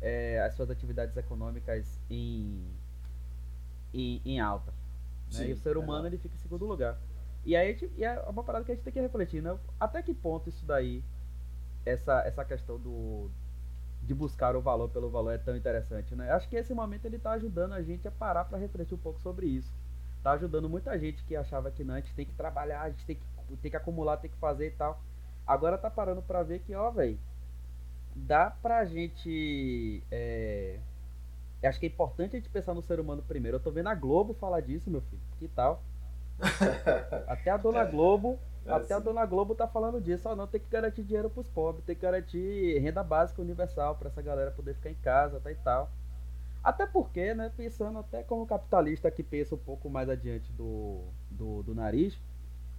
[0.00, 2.64] é, as suas atividades econômicas em,
[3.92, 4.72] em, em alta.
[5.32, 5.38] Né?
[5.38, 6.08] Sim, e o ser humano é.
[6.08, 6.98] ele fica em segundo lugar.
[7.44, 9.58] E aí gente, e é uma parada que a gente tem que refletir, né?
[9.78, 11.04] Até que ponto isso daí,
[11.84, 13.30] essa, essa questão do
[14.02, 16.30] de buscar o valor pelo valor é tão interessante, né?
[16.30, 19.18] Acho que esse momento ele está ajudando a gente a parar para refletir um pouco
[19.20, 19.72] sobre isso.
[20.22, 23.04] Tá ajudando muita gente que achava que não, a gente tem que trabalhar, a gente
[23.06, 25.02] tem que, tem que acumular, tem que fazer e tal.
[25.46, 27.18] Agora tá parando para ver que, ó, velho,
[28.14, 30.02] dá pra gente.
[30.10, 30.78] É...
[31.66, 33.56] Acho que é importante a gente pensar no ser humano primeiro.
[33.56, 35.22] Eu tô vendo a Globo falar disso, meu filho.
[35.38, 35.82] Que tal?
[37.26, 37.90] Até a dona é.
[37.90, 38.38] Globo.
[38.66, 38.94] É até assim.
[38.94, 40.26] a dona Globo tá falando disso.
[40.26, 44.08] Ó, não, tem que garantir dinheiro pros pobres, tem que garantir renda básica universal para
[44.08, 45.90] essa galera poder ficar em casa tá, e tal.
[46.62, 51.62] Até porque, né, pensando até como capitalista que pensa um pouco mais adiante do, do,
[51.62, 52.18] do nariz,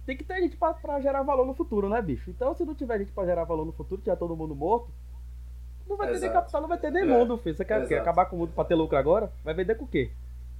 [0.04, 2.30] tem que ter gente para gerar valor no futuro, né, bicho?
[2.30, 4.90] Então, se não tiver gente para gerar valor no futuro, tiver todo mundo morto,
[5.88, 7.06] não vai ter nem capital, não vai ter nem é.
[7.06, 7.56] mundo, filho.
[7.56, 9.32] Você quer, acabar com o mundo para ter lucro agora?
[9.44, 10.10] Vai vender com o quê?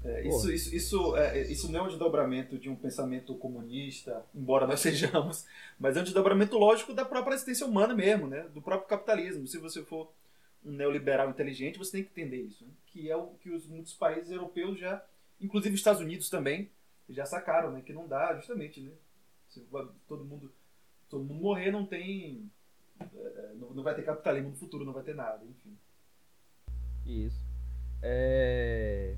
[0.05, 4.67] É, isso, isso, isso, é, isso não é um desdobramento de um pensamento comunista, embora
[4.67, 5.47] nós sejamos,
[5.81, 8.47] mas é um desdobramento lógico da própria existência humana mesmo, né?
[8.55, 9.47] do próprio capitalismo.
[9.49, 10.13] Se você for
[10.65, 12.71] um neoliberal inteligente, você tem que entender isso, né?
[12.87, 15.05] que é o que os, muitos países europeus já,
[15.41, 16.71] inclusive os Estados Unidos também,
[17.09, 17.83] já sacaram, né?
[17.85, 18.81] que não dá justamente.
[18.81, 18.93] Né?
[19.49, 19.61] Se
[20.07, 20.53] todo mundo,
[21.09, 22.56] todo mundo morrer, não tem é,
[23.75, 25.77] não vai ter capitalismo no futuro, não vai ter nada, enfim.
[27.05, 27.41] Isso.
[28.03, 29.15] É...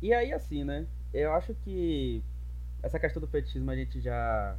[0.00, 0.86] E aí, assim, né?
[1.14, 2.22] Eu acho que
[2.82, 4.56] essa questão do fetichismo a gente já,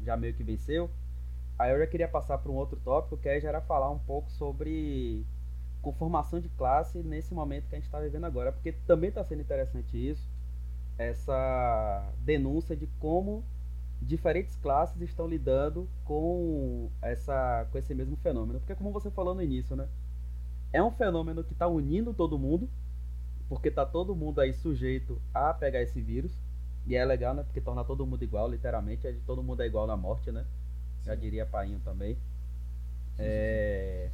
[0.00, 0.90] já meio que venceu.
[1.58, 3.98] Aí eu já queria passar para um outro tópico, que aí já era falar um
[3.98, 5.24] pouco sobre
[5.82, 9.40] conformação de classe nesse momento que a gente está vivendo agora, porque também está sendo
[9.40, 10.28] interessante isso,
[10.98, 13.44] essa denúncia de como
[14.00, 18.60] diferentes classes estão lidando com essa com esse mesmo fenômeno.
[18.60, 19.88] Porque como você falou no início, né?
[20.72, 22.68] É um fenômeno que está unindo todo mundo,
[23.48, 26.32] porque tá todo mundo aí sujeito a pegar esse vírus.
[26.86, 27.42] E é legal, né?
[27.42, 29.12] Porque torna todo mundo igual, literalmente.
[29.26, 30.44] Todo mundo é igual na morte, né?
[31.04, 32.16] Já diria Painho também.
[33.18, 34.10] É...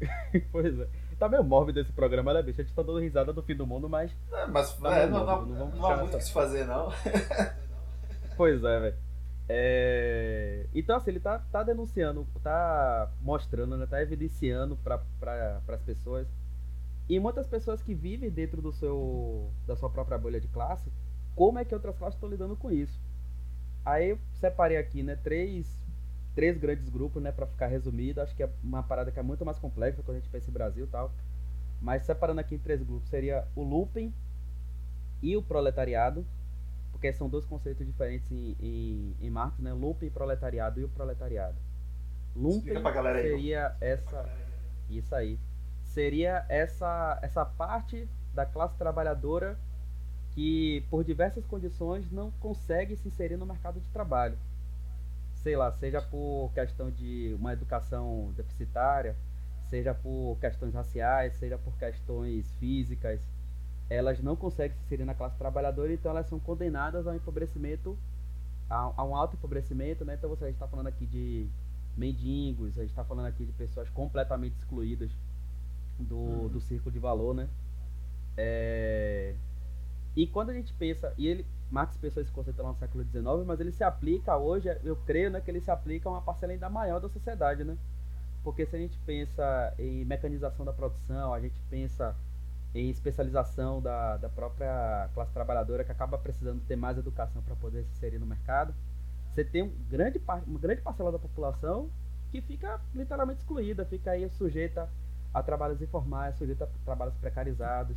[0.52, 0.88] pois é.
[1.18, 2.60] Tá meio mórbido esse programa, né, bicho?
[2.60, 4.10] A gente tá dando risada do fim do mundo, mas.
[4.32, 6.90] É, mas tá é, não, não, não, não há muito o que se fazer, não.
[8.36, 9.09] pois é, velho.
[9.52, 10.66] É...
[10.72, 16.28] Então, assim, ele tá, tá denunciando, tá mostrando, né, tá evidenciando para as pessoas.
[17.08, 20.92] E muitas pessoas que vivem dentro do seu, da sua própria bolha de classe,
[21.34, 22.96] como é que outras classes estão lidando com isso.
[23.84, 25.66] Aí eu separei aqui, né, três,
[26.32, 28.20] três grandes grupos, né, para ficar resumido.
[28.20, 30.52] Acho que é uma parada que é muito mais complexa quando a gente pensa em
[30.52, 31.10] Brasil e tal.
[31.82, 34.14] Mas separando aqui em três grupos, seria o lumpen
[35.20, 36.24] e o proletariado
[37.00, 39.72] porque são dois conceitos diferentes em, em, em Marx, né?
[39.72, 41.56] Lumpen e proletariado e o proletariado.
[42.36, 42.74] Lumpen
[43.22, 44.28] seria essa
[44.90, 45.38] isso aí.
[45.82, 49.58] Seria essa essa parte da classe trabalhadora
[50.34, 54.36] que por diversas condições não consegue se inserir no mercado de trabalho.
[55.32, 59.16] Sei lá, seja por questão de uma educação deficitária,
[59.70, 63.22] seja por questões raciais, seja por questões físicas,
[63.90, 67.98] elas não conseguem se inserir na classe trabalhadora, então elas são condenadas ao empobrecimento,
[68.70, 70.14] a, a um alto empobrecimento, né?
[70.14, 71.48] Então você está falando aqui de
[71.96, 75.10] mendigos, a gente está falando aqui de pessoas completamente excluídas
[75.98, 76.48] do, uhum.
[76.48, 77.48] do círculo de valor, né?
[78.36, 79.34] É...
[80.14, 83.24] E quando a gente pensa, e ele, Marx pensou esse conceito lá no século XIX,
[83.44, 86.52] mas ele se aplica hoje, eu creio né, que ele se aplica a uma parcela
[86.52, 87.76] ainda maior da sociedade, né?
[88.44, 92.16] Porque se a gente pensa em mecanização da produção, a gente pensa
[92.74, 97.84] em especialização da, da própria classe trabalhadora que acaba precisando ter mais educação para poder
[97.84, 98.74] se inserir no mercado.
[99.30, 101.90] Você tem um grande, uma grande parcela da população
[102.30, 104.88] que fica literalmente excluída, fica aí sujeita
[105.34, 107.96] a trabalhos informais, sujeita a trabalhos precarizados.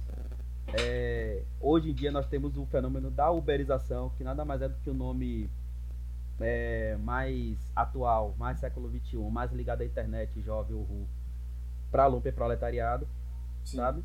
[0.79, 4.77] É, hoje em dia nós temos o fenômeno da uberização, que nada mais é do
[4.79, 5.49] que o um nome
[6.39, 11.07] é, mais atual, mais século XXI, mais ligado à internet, jovem, o
[11.91, 13.07] para lumpen proletariado,
[13.63, 13.77] Sim.
[13.77, 14.03] sabe?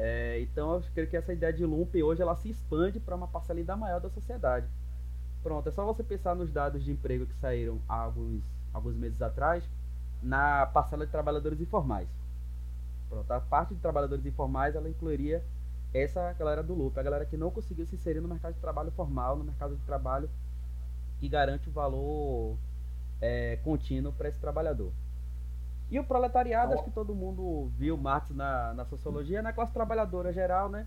[0.00, 3.26] É, então eu creio que essa ideia de lumpen hoje ela se expande para uma
[3.26, 4.68] parcela ainda maior da sociedade.
[5.42, 9.20] Pronto, é só você pensar nos dados de emprego que saíram há alguns, alguns meses
[9.20, 9.68] atrás
[10.22, 12.08] na parcela de trabalhadores informais.
[13.08, 15.42] Pronto, a parte de trabalhadores informais ela incluiria
[15.92, 18.92] essa galera do loop, a galera que não conseguiu se inserir no mercado de trabalho
[18.92, 20.30] formal, no mercado de trabalho
[21.18, 22.56] que garante o valor
[23.20, 24.92] é, contínuo para esse trabalhador.
[25.90, 30.32] E o proletariado, acho que todo mundo viu Marx na, na sociologia, na classe trabalhadora
[30.32, 30.86] geral, né?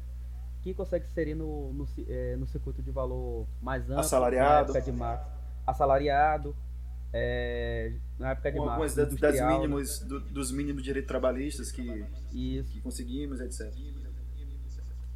[0.61, 3.99] Que consegue se inserir no, no, é, no circuito de valor mais amplo.
[3.99, 4.49] Assalariado.
[4.49, 5.25] Na época de Marx.
[5.65, 6.55] Assalariado.
[7.11, 8.97] É, na época de Com Marx.
[8.97, 9.47] Algumas das né?
[9.47, 12.71] mínimos, do, dos mínimos direitos trabalhistas que, Isso.
[12.71, 13.73] que conseguimos, etc.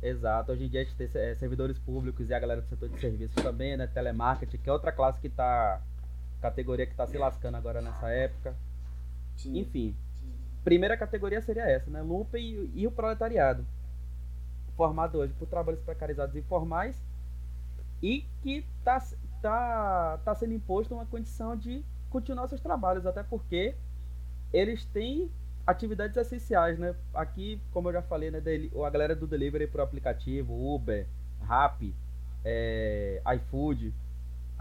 [0.01, 0.51] Exato.
[0.51, 2.99] Hoje em dia a gente tem é, servidores públicos e a galera do setor de
[2.99, 3.85] serviços também, né?
[3.87, 5.79] Telemarketing, que é outra classe que tá.
[6.41, 8.55] categoria que tá se lascando agora nessa época.
[9.35, 9.59] Sim.
[9.59, 9.95] Enfim.
[10.63, 12.01] Primeira categoria seria essa, né?
[12.01, 13.65] Lumpen e, e o proletariado.
[14.75, 17.01] Formado hoje por trabalhos precarizados informais
[18.01, 19.01] e que tá,
[19.41, 23.75] tá, tá sendo imposto uma condição de continuar seus trabalhos, até porque
[24.51, 25.29] eles têm
[25.65, 26.95] atividades essenciais, né?
[27.13, 28.41] Aqui, como eu já falei, né,
[28.85, 31.07] a galera do delivery por aplicativo, Uber,
[31.41, 31.93] Rappi,
[32.43, 33.93] é, iFood.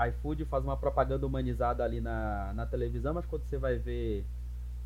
[0.09, 4.25] iFood faz uma propaganda humanizada ali na, na televisão, mas quando você vai ver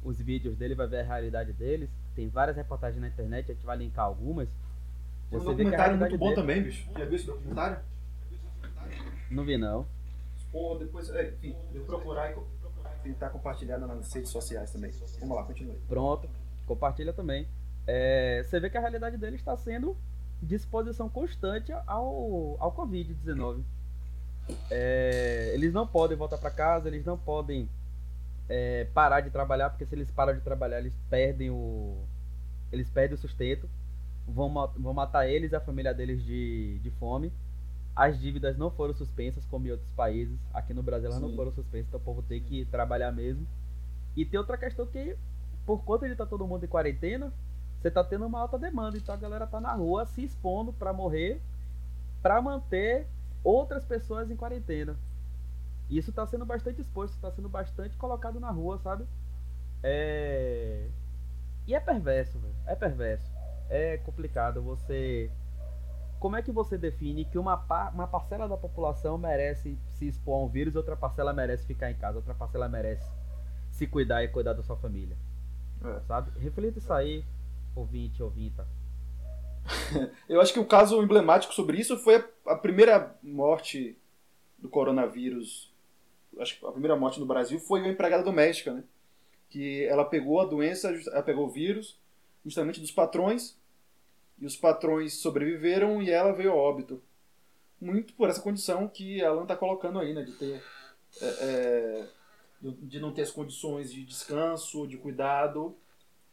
[0.03, 1.91] os vídeos dele, vai ver a realidade deles.
[2.15, 4.49] Tem várias reportagens na internet, a gente vai linkar algumas.
[5.31, 6.41] Você um documentário muito bom dele...
[6.41, 6.89] também, bicho.
[6.97, 7.79] Já viu esse documentário?
[9.31, 9.87] Não vi, não.
[10.51, 12.37] Pô, depois, é, enfim, eu procurar e
[13.03, 14.91] tentar compartilhar nas redes sociais também.
[15.21, 15.77] Vamos lá, continue.
[15.87, 16.29] Pronto,
[16.67, 17.47] compartilha também.
[17.87, 19.97] É, você vê que a realidade dele está sendo
[20.43, 23.63] disposição constante ao, ao Covid-19.
[24.71, 27.69] É, eles não podem voltar para casa, eles não podem
[28.49, 32.05] é, parar de trabalhar, porque se eles param de trabalhar, eles perdem o.
[32.73, 33.69] Eles perdem o sustento.
[34.27, 37.33] Vão, vão matar eles e a família deles de, de fome.
[37.95, 40.39] As dívidas não foram suspensas, como em outros países.
[40.53, 41.29] Aqui no Brasil elas Sim.
[41.29, 43.47] não foram suspensas, então o povo tem que trabalhar mesmo.
[44.17, 45.17] E tem outra questão que,
[45.67, 47.33] por conta de estar tá todo mundo em quarentena,
[47.81, 48.97] você tá tendo uma alta demanda.
[48.97, 51.41] Então a galera tá na rua se expondo para morrer,
[52.23, 53.07] para manter
[53.43, 54.97] outras pessoas em quarentena.
[55.89, 59.07] E isso está sendo bastante exposto, está sendo bastante colocado na rua, sabe?
[59.83, 60.89] É...
[61.67, 62.55] E é perverso, velho.
[62.67, 63.31] É perverso.
[63.69, 65.31] É complicado você.
[66.19, 67.93] Como é que você define que uma, par...
[67.95, 71.97] uma parcela da população merece se expor a um vírus, outra parcela merece ficar em
[71.97, 73.09] casa, outra parcela merece
[73.71, 75.17] se cuidar e cuidar da sua família?
[75.85, 76.01] É.
[76.01, 76.39] Sabe?
[76.41, 77.25] Reflita isso aí,
[77.75, 78.67] ouvinte, ouvinta.
[80.29, 83.97] Eu acho que o caso emblemático sobre isso foi a primeira morte
[84.59, 85.73] do coronavírus
[86.39, 88.85] acho que a primeira morte no Brasil foi uma empregada doméstica, né?
[89.49, 91.99] Que ela pegou a doença, ela pegou o vírus,
[92.45, 93.57] justamente dos patrões,
[94.39, 97.03] e os patrões sobreviveram e ela veio a óbito.
[97.81, 100.23] Muito por essa condição que a Alan está colocando aí, né?
[100.23, 100.63] De ter.
[101.21, 102.09] É, é,
[102.61, 105.77] de não ter as condições de descanso, de cuidado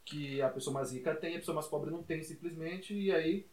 [0.05, 3.45] que a pessoa mais rica tem, a pessoa mais pobre não tem simplesmente, e aí,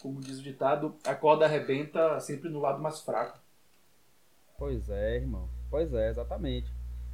[0.00, 3.38] como diz o ditado, a corda arrebenta sempre no lado mais fraco.
[4.58, 5.48] Pois é, irmão.
[5.70, 6.70] Pois é, exatamente.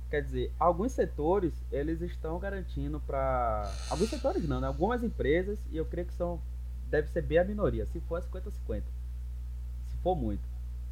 [0.09, 4.67] Quer dizer, alguns setores eles estão garantindo para alguns setores não, né?
[4.67, 6.41] Algumas empresas e eu creio que são
[6.89, 7.85] deve ser bem a minoria.
[7.87, 8.87] Se for 50 50,
[9.87, 10.43] se for muito,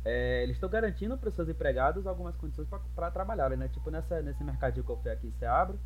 [0.05, 3.69] é, eles estão garantindo para os seus empregados algumas condições para trabalharem, né?
[3.69, 5.77] Tipo nessa nesse mercadinho que eu fui aqui em Seabra,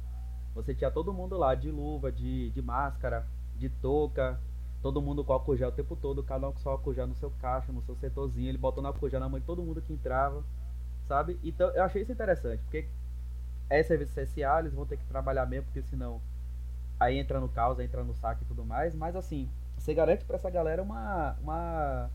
[0.53, 3.25] você tinha todo mundo lá de luva, de, de máscara,
[3.57, 4.41] de touca,
[4.87, 7.15] todo mundo com álcool gel o tempo todo, cada um com seu álcool gel no
[7.17, 9.93] seu caixa, no seu setorzinho, ele botando álcool gel na mão de todo mundo que
[9.93, 10.45] entrava
[11.07, 11.39] sabe?
[11.43, 12.87] Então eu achei isso interessante, porque
[13.69, 16.21] é serviço essencial, eles vão ter que trabalhar mesmo, porque senão
[17.01, 20.37] aí entra no caos, entra no saque e tudo mais, mas assim, você garante para
[20.37, 22.11] essa galera uma, uma,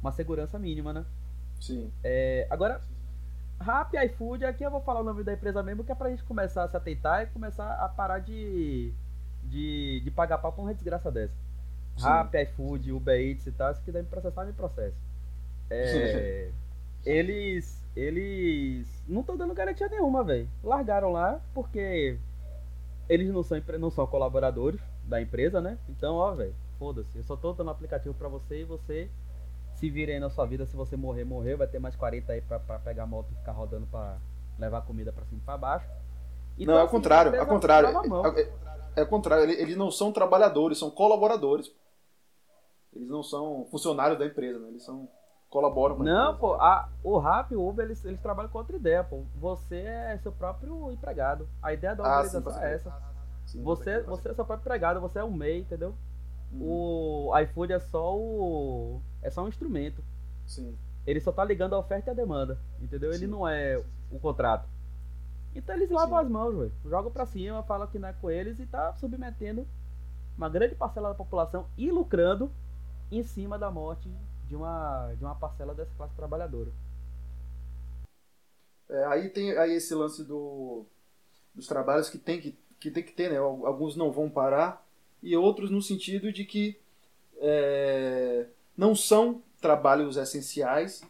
[0.00, 1.04] uma segurança mínima, né?
[1.60, 1.92] Sim.
[2.02, 2.80] É, agora,
[3.60, 6.24] Rap iFood, aqui eu vou falar o nome da empresa mesmo, que é pra gente
[6.24, 8.92] começar a se atentar e começar a parar de,
[9.44, 11.43] de, de pagar pau com uma desgraça dessa.
[11.98, 14.96] Rap, iFood, Uber Eats e tal, isso que deve processar, me processo.
[15.70, 16.50] É,
[17.04, 20.48] eles eles não estão dando garantia nenhuma, velho.
[20.62, 22.18] Largaram lá porque
[23.08, 25.78] eles não são, não são colaboradores da empresa, né?
[25.88, 27.16] Então, ó, velho, foda-se.
[27.16, 29.08] Eu só tô dando aplicativo para você e você
[29.74, 30.66] se vira aí na sua vida.
[30.66, 31.58] Se você morrer, morreu.
[31.58, 34.16] Vai ter mais 40 aí pra, pra pegar a moto e ficar rodando pra
[34.58, 35.86] levar comida pra cima e pra baixo.
[36.58, 37.34] Então, não, é o contrário.
[37.34, 37.88] É o contrário.
[37.88, 38.48] É, é,
[38.96, 39.50] é o contrário.
[39.50, 41.70] Eles não são trabalhadores, são colaboradores.
[42.94, 44.68] Eles não são funcionários da empresa, né?
[44.68, 45.08] Eles são
[45.54, 48.58] colaboram com a Não, pô, a, o Rap e o Uber, eles, eles trabalham com
[48.58, 49.22] outra ideia, pô.
[49.36, 51.48] Você é seu próprio empregado.
[51.62, 53.02] A ideia da ah, organização sim, é essa.
[53.46, 55.94] Sim, você, você é seu próprio empregado, você é um MEI, entendeu?
[56.52, 57.30] Uhum.
[57.30, 59.00] O iFood é só o.
[59.22, 60.02] É só um instrumento.
[60.44, 60.76] Sim.
[61.06, 62.58] Ele só tá ligando a oferta e a demanda.
[62.80, 63.12] Entendeu?
[63.12, 63.80] Ele não é
[64.10, 64.68] o contrato.
[65.54, 66.72] Então eles lavam as mãos, velho.
[66.84, 69.66] Jogam pra cima, falam que não é com eles e tá submetendo
[70.36, 72.50] uma grande parcela da população e lucrando
[73.10, 74.08] em cima da morte
[74.46, 76.70] de uma, de uma parcela dessa classe trabalhadora.
[78.88, 80.84] É, aí tem aí esse lance do,
[81.54, 83.38] dos trabalhos que tem que, que tem que ter, né?
[83.38, 84.86] Alguns não vão parar
[85.22, 86.78] e outros no sentido de que
[87.38, 91.02] é, não são trabalhos essenciais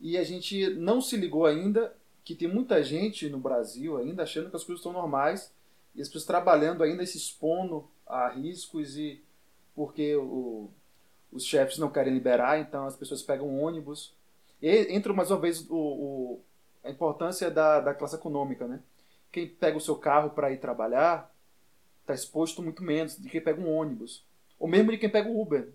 [0.00, 4.50] e a gente não se ligou ainda que tem muita gente no Brasil ainda achando
[4.50, 5.52] que as coisas estão normais
[5.94, 9.20] e as pessoas trabalhando ainda se expondo a riscos e
[9.74, 10.70] porque o,
[11.32, 14.14] os chefes não querem liberar, então as pessoas pegam ônibus.
[14.60, 16.40] E entra mais uma vez o, o,
[16.82, 18.80] a importância da, da classe econômica, né?
[19.30, 21.32] Quem pega o seu carro para ir trabalhar
[22.00, 24.24] está exposto muito menos de quem pega um ônibus.
[24.58, 25.70] Ou mesmo de quem pega o Uber.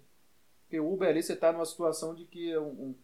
[0.63, 2.96] Porque o Uber ali você está numa situação de que é um,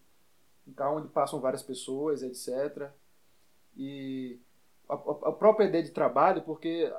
[0.68, 2.90] um, carro onde passam várias pessoas, etc.
[3.78, 4.40] E
[4.90, 6.92] a, a própria ideia de trabalho, porque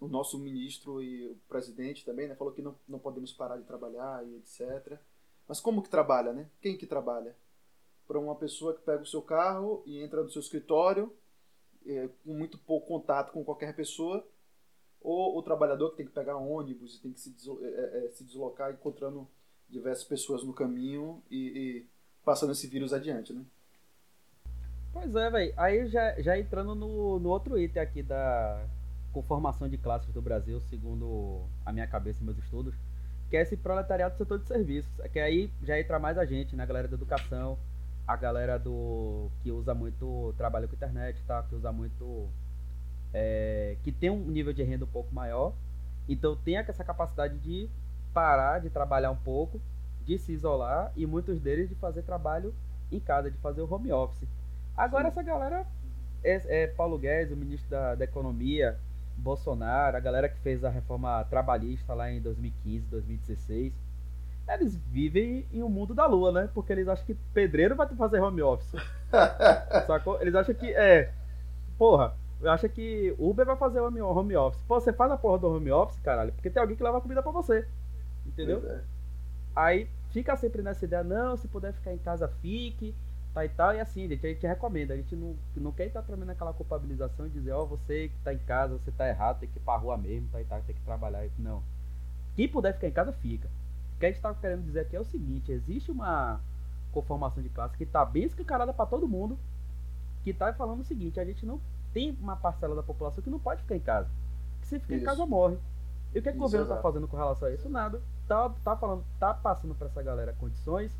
[0.00, 3.64] o nosso ministro e o presidente também, né, falou que não, não podemos parar de
[3.64, 4.98] trabalhar e etc.
[5.46, 6.48] Mas como que trabalha, né?
[6.60, 7.36] Quem que trabalha?
[8.06, 11.12] Para uma pessoa que pega o seu carro e entra no seu escritório
[11.86, 14.26] é, com muito pouco contato com qualquer pessoa,
[15.00, 18.10] ou o trabalhador que tem que pegar ônibus e tem que se, deslocar, é, é,
[18.10, 19.28] se deslocar encontrando
[19.68, 21.86] diversas pessoas no caminho e, e
[22.24, 23.44] passando esse vírus adiante, né?
[24.92, 25.54] Pois é, velho.
[25.56, 28.68] Aí já, já entrando no, no outro item aqui da,
[29.12, 32.74] com formação de classes do Brasil, segundo a minha cabeça e meus estudos,
[33.28, 34.92] que é esse proletariado do setor de serviços.
[35.00, 36.62] É que aí já entra mais a gente, né?
[36.62, 37.58] A galera da educação,
[38.06, 41.42] a galera do que usa muito trabalho com internet, tá?
[41.42, 42.28] Que usa muito.
[43.12, 45.52] É, que tem um nível de renda um pouco maior.
[46.08, 47.68] Então tem essa capacidade de
[48.12, 49.60] parar de trabalhar um pouco,
[50.04, 52.54] de se isolar e muitos deles de fazer trabalho
[52.90, 54.28] em casa, de fazer o home office.
[54.76, 55.08] Agora Sim.
[55.08, 55.66] essa galera
[56.22, 58.78] é, é Paulo Guedes, o ministro da, da Economia,
[59.20, 63.72] Bolsonaro, a galera que fez a reforma trabalhista lá em 2015, 2016,
[64.48, 66.50] eles vivem em um mundo da lua, né?
[66.52, 68.74] Porque eles acham que pedreiro vai fazer home office.
[69.86, 70.20] Sacou?
[70.20, 71.12] Eles acham que é.
[71.78, 74.62] Porra, acha que Uber vai fazer home, home office.
[74.64, 77.22] Pô, você faz a porra do home office, caralho, porque tem alguém que leva comida
[77.22, 77.66] pra você.
[78.26, 78.62] Entendeu?
[78.66, 78.80] É.
[79.54, 82.94] Aí fica sempre nessa ideia, não, se puder ficar em casa, fique
[83.32, 86.02] tá e tal, e assim, gente, a gente recomenda, a gente não, não quer estar
[86.02, 89.40] também naquela culpabilização e dizer, ó, oh, você que tá em casa, você tá errado,
[89.40, 91.26] tem que ir pra rua mesmo, tá e tal, tem que trabalhar.
[91.38, 91.62] Não.
[92.34, 93.48] Quem puder ficar em casa, fica.
[93.96, 96.40] O que a gente tá querendo dizer aqui é o seguinte, existe uma
[96.92, 99.38] conformação de classe que tá bem escancarada para todo mundo,
[100.24, 101.60] que tá falando o seguinte, a gente não
[101.92, 104.08] tem uma parcela da população que não pode ficar em casa.
[104.60, 105.04] Que se ficar isso.
[105.04, 105.56] em casa morre.
[106.12, 107.68] E o que, é que o governo tá fazendo com relação a isso?
[107.68, 108.00] Nada.
[108.26, 110.92] Tá, tá falando, tá passando para essa galera condições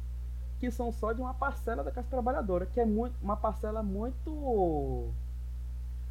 [0.60, 5.08] que são só de uma parcela da classe trabalhadora, que é muito, uma parcela muito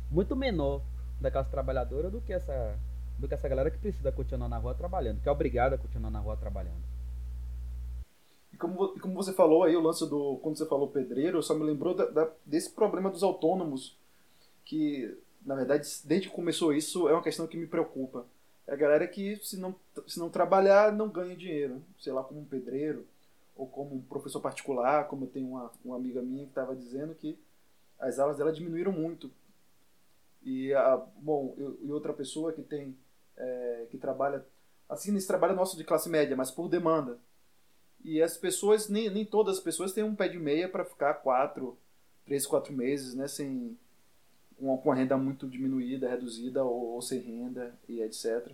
[0.09, 0.81] muito menor
[1.21, 2.75] da classe trabalhadora do que essa
[3.19, 6.09] do que essa galera que precisa continuar na rua trabalhando, que é obrigada a continuar
[6.09, 6.81] na rua trabalhando.
[8.51, 10.39] E como, como você falou aí, o lance do.
[10.41, 13.97] Quando você falou pedreiro, só me lembrou da, da, desse problema dos autônomos,
[14.63, 18.25] que, na verdade, desde que começou isso, é uma questão que me preocupa.
[18.65, 19.75] É a galera que, se não,
[20.07, 21.83] se não trabalhar, não ganha dinheiro.
[21.99, 23.05] Sei lá, como um pedreiro
[23.59, 27.13] ou como um professor particular, como eu tenho uma, uma amiga minha que estava dizendo
[27.13, 27.37] que
[27.99, 29.29] as aulas dela diminuíram muito.
[30.41, 32.97] E, a, bom, eu, e outra pessoa que tem,
[33.35, 34.45] é, que trabalha,
[34.87, 37.19] assim, nesse trabalho nosso de classe média, mas por demanda.
[38.01, 41.15] E as pessoas, nem, nem todas as pessoas têm um pé de meia para ficar
[41.15, 41.77] quatro,
[42.23, 43.77] três, quatro meses, né, sem,
[44.57, 48.53] uma, com a renda muito diminuída, reduzida ou, ou sem renda e etc.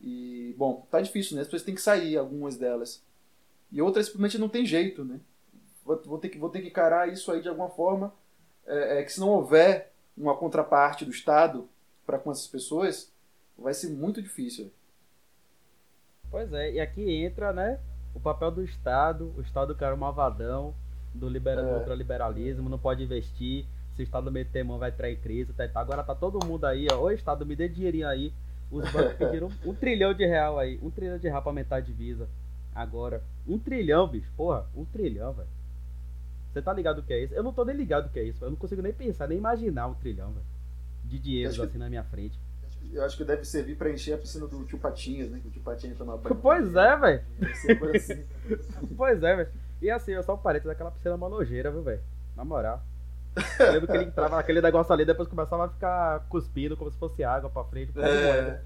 [0.00, 1.42] E, bom, tá difícil, né?
[1.42, 3.02] As pessoas têm que sair, algumas delas.
[3.72, 5.18] E outras simplesmente não tem jeito, né?
[5.84, 8.14] Vou, ter, que, vou ter que encarar isso aí de alguma forma,
[8.66, 11.68] é, é que se não houver uma contraparte do Estado
[12.06, 13.12] para com essas pessoas,
[13.58, 14.70] vai ser muito difícil.
[16.30, 17.80] Pois é, e aqui entra, né,
[18.14, 20.74] o papel do Estado, o Estado que era um malvadão,
[21.12, 21.78] do libera é.
[21.78, 25.80] ultraliberalismo, não pode investir, se o Estado meter mão vai em crise, tá, tá.
[25.80, 28.32] agora tá todo mundo aí, ó, o Estado me dê dinheirinho aí,
[28.72, 30.80] Os bancos pediram um trilhão de real aí.
[30.82, 32.26] Um trilhão de real pra aumentar a divisa.
[32.74, 34.30] Agora, um trilhão, bicho.
[34.36, 35.48] Porra, um trilhão, velho.
[36.52, 37.34] Você tá ligado o que é isso?
[37.34, 38.44] Eu não tô nem ligado o que é isso.
[38.44, 40.46] Eu não consigo nem pensar, nem imaginar um trilhão, velho.
[41.04, 41.78] De dinheiro assim que...
[41.78, 42.38] na minha frente.
[42.92, 45.38] Eu acho que deve servir pra encher a piscina do tio Patinhas, né?
[45.40, 46.36] Que o tio Patinhas toma banho.
[46.36, 47.22] Pois é, velho.
[47.94, 48.24] Assim.
[48.96, 49.48] pois é, velho.
[49.80, 52.00] E assim, eu só parênteses daquela piscina malojeira, viu, velho?
[52.36, 52.82] Na moral.
[53.58, 56.98] Eu lembro que ele entrava naquele negócio ali, depois começava a ficar cuspindo como se
[56.98, 57.92] fosse água pra frente.
[57.98, 58.60] É.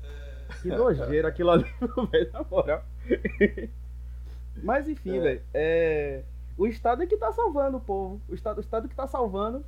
[0.60, 1.64] Que nojeira aquilo ali,
[2.10, 2.84] velho, na moral.
[4.62, 5.20] Mas enfim, é.
[5.20, 5.42] velho.
[5.52, 6.22] É...
[6.56, 8.20] O Estado é que tá salvando o povo.
[8.28, 9.64] O Estado, o Estado que tá salvando.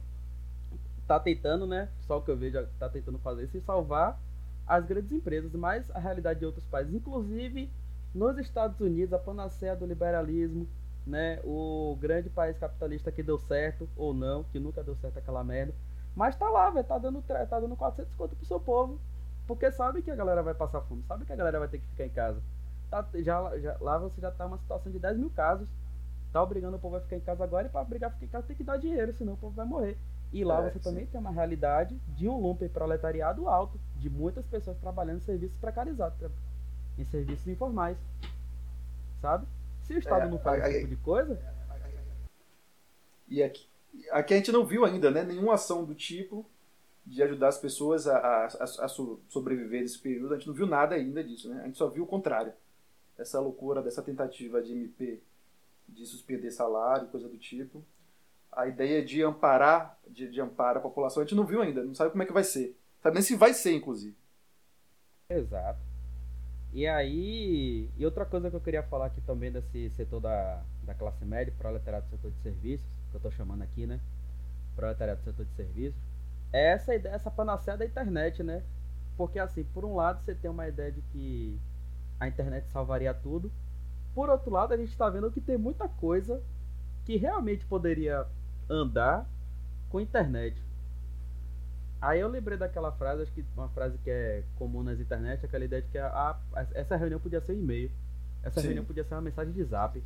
[1.07, 1.89] Tá tentando, né?
[2.01, 4.18] Só o que eu vejo, tá tentando fazer isso e salvar
[4.66, 7.70] as grandes empresas, mas a realidade de outros países, inclusive
[8.14, 10.68] nos Estados Unidos, a panaceia do liberalismo,
[11.07, 11.41] né?
[11.43, 15.74] O grande país capitalista que deu certo ou não, que nunca deu certo aquela merda.
[16.14, 19.01] Mas tá lá, velho, tá dando, tá dando 400 conto pro seu povo.
[19.47, 21.86] Porque sabe que a galera vai passar fome, sabe que a galera vai ter que
[21.86, 22.43] ficar em casa.
[22.91, 25.68] Tá, já, já, lá você já tá uma situação de 10 mil casos.
[26.32, 28.28] Tá obrigando o povo a ficar em casa agora e para obrigar a ficar em
[28.28, 29.97] casa tem que dar dinheiro, senão o povo vai morrer.
[30.32, 30.84] E lá é, você sim.
[30.84, 35.57] também tem uma realidade de um lumpen proletariado alto, de muitas pessoas trabalhando em serviços
[35.59, 36.18] precarizados,
[36.99, 37.97] em serviços informais.
[39.20, 39.47] Sabe?
[39.82, 41.41] Se o Estado é, não faz esse tipo de coisa.
[43.26, 43.66] E aqui,
[44.11, 46.47] aqui a gente não viu ainda né, nenhuma ação do tipo
[47.07, 50.34] de ajudar as pessoas a, a, a, a sobreviver nesse período.
[50.34, 51.62] A gente não viu nada ainda disso, né?
[51.62, 52.53] A gente só viu o contrário.
[53.18, 55.20] Essa loucura dessa tentativa de MP
[55.88, 57.84] de suspender salário, coisa do tipo.
[58.52, 61.94] A ideia de amparar, de, de amparar a população, a gente não viu ainda, não
[61.94, 62.78] sabe como é que vai ser.
[63.02, 64.16] Sabe nem se vai ser, inclusive.
[65.28, 65.80] Exato.
[66.72, 70.94] E aí, e outra coisa que eu queria falar aqui também desse setor da, da
[70.94, 74.00] classe média, proletariado do setor de serviços, que eu estou chamando aqui, né?
[74.76, 76.00] Proletariado do setor de serviços,
[76.52, 78.62] é essa ideia, essa panaceia da internet, né?
[79.16, 81.58] Porque assim, por um lado você tem uma ideia de que
[82.20, 83.50] a internet salvaria tudo,
[84.14, 86.42] por outro lado, a gente está vendo que tem muita coisa
[87.04, 88.26] que realmente poderia
[88.68, 89.24] andar
[89.88, 90.60] com internet.
[92.00, 95.64] Aí eu lembrei daquela frase, acho que uma frase que é comum nas internet, aquela
[95.64, 97.90] ideia de que a, a essa reunião podia ser um e-mail.
[98.42, 98.68] Essa Sim.
[98.68, 100.02] reunião podia ser uma mensagem de zap,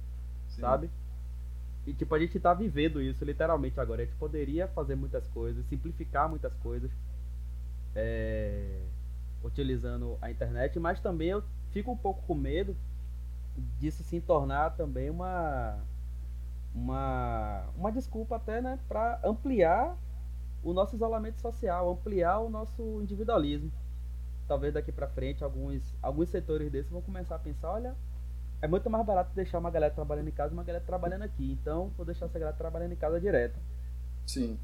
[0.48, 0.60] Sim.
[0.60, 0.90] sabe?
[1.86, 4.02] E tipo, a gente tá vivendo isso literalmente agora.
[4.02, 6.90] A gente poderia fazer muitas coisas, simplificar muitas coisas,
[7.94, 8.80] é,
[9.44, 12.76] utilizando a internet, mas também eu fico um pouco com medo
[13.78, 15.78] disso se tornar também uma
[16.74, 19.96] uma uma desculpa até né para ampliar
[20.62, 23.70] o nosso isolamento social ampliar o nosso individualismo.
[24.48, 27.94] Talvez daqui para frente alguns alguns setores desses vão começar a pensar olha
[28.60, 31.52] é muito mais barato deixar uma galera trabalhando em casa e uma galera trabalhando aqui
[31.52, 33.58] então vou deixar essa galera trabalhando em casa direto.
[34.26, 34.58] Sim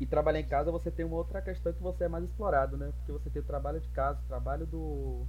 [0.00, 2.92] e trabalhar em casa você tem uma outra questão que você é mais explorado né
[2.96, 5.26] porque você tem o trabalho de casa o trabalho do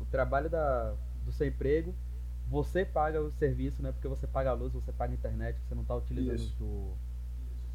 [0.00, 0.94] o trabalho da
[1.24, 1.94] do seu emprego
[2.48, 3.92] você paga o serviço, né?
[3.92, 6.96] Porque você paga a luz, você paga a internet, você não está utilizando do,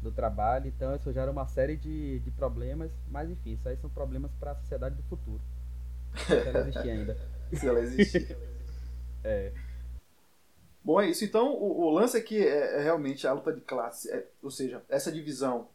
[0.02, 0.66] do trabalho.
[0.66, 2.92] Então isso gera uma série de, de problemas.
[3.08, 5.40] Mas enfim, isso aí são problemas para a sociedade do futuro.
[6.26, 7.18] Se ela existir ainda.
[7.52, 8.36] Se ela existir.
[9.22, 9.52] é.
[10.82, 11.24] Bom, é isso.
[11.24, 14.10] Então, o, o lance aqui é, é, realmente a luta de classe.
[14.10, 15.68] É, ou seja, essa divisão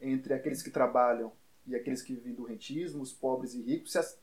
[0.00, 1.32] entre aqueles que trabalham
[1.66, 4.16] e aqueles que vivem do rentismo, os pobres e ricos, se,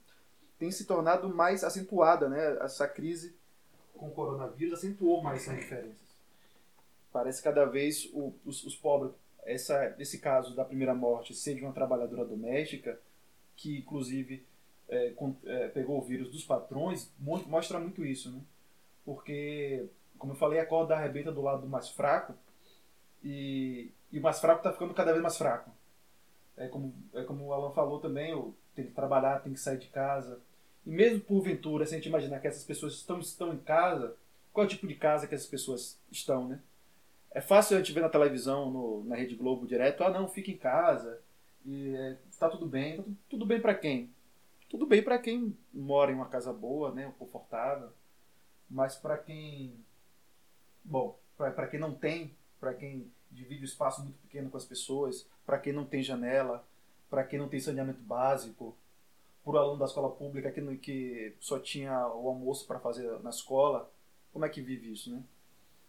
[0.57, 2.57] tem se tornado mais acentuada, né?
[2.61, 3.35] Essa crise
[3.95, 6.07] com o coronavírus acentuou mais essas diferenças.
[7.11, 9.11] Parece cada vez o, os, os, pobres,
[9.43, 12.99] essa, esse caso da primeira morte ser de uma trabalhadora doméstica,
[13.55, 14.45] que inclusive
[14.87, 18.41] é, com, é, pegou o vírus dos patrões, mostra muito isso, né?
[19.05, 19.85] Porque,
[20.17, 22.33] como eu falei, a corda arrebenta do lado do mais fraco
[23.23, 25.71] e, e o mais fraco está ficando cada vez mais fraco.
[26.55, 28.33] É como, é como o Alan falou também,
[28.73, 30.39] tem que trabalhar, tem que sair de casa,
[30.85, 34.15] e mesmo porventura, se a gente imaginar que essas pessoas estão, estão em casa,
[34.53, 36.59] qual é o tipo de casa que essas pessoas estão, né?
[37.31, 40.49] É fácil a gente ver na televisão, no, na Rede Globo direto, ah não, fica
[40.49, 41.19] em casa,
[41.65, 41.93] e
[42.29, 42.97] está é, tudo bem.
[42.97, 44.09] Tá tudo, tudo bem para quem?
[44.69, 47.89] Tudo bem para quem mora em uma casa boa, né, confortável,
[48.69, 49.73] mas para quem,
[50.83, 55.27] bom, para quem não tem, para quem divide o espaço muito pequeno com as pessoas,
[55.45, 56.63] para quem não tem janela,
[57.09, 58.75] para quem não tem saneamento básico,
[59.43, 63.89] por aluno da escola pública que, que só tinha o almoço para fazer na escola,
[64.33, 65.23] como é que vive isso, né?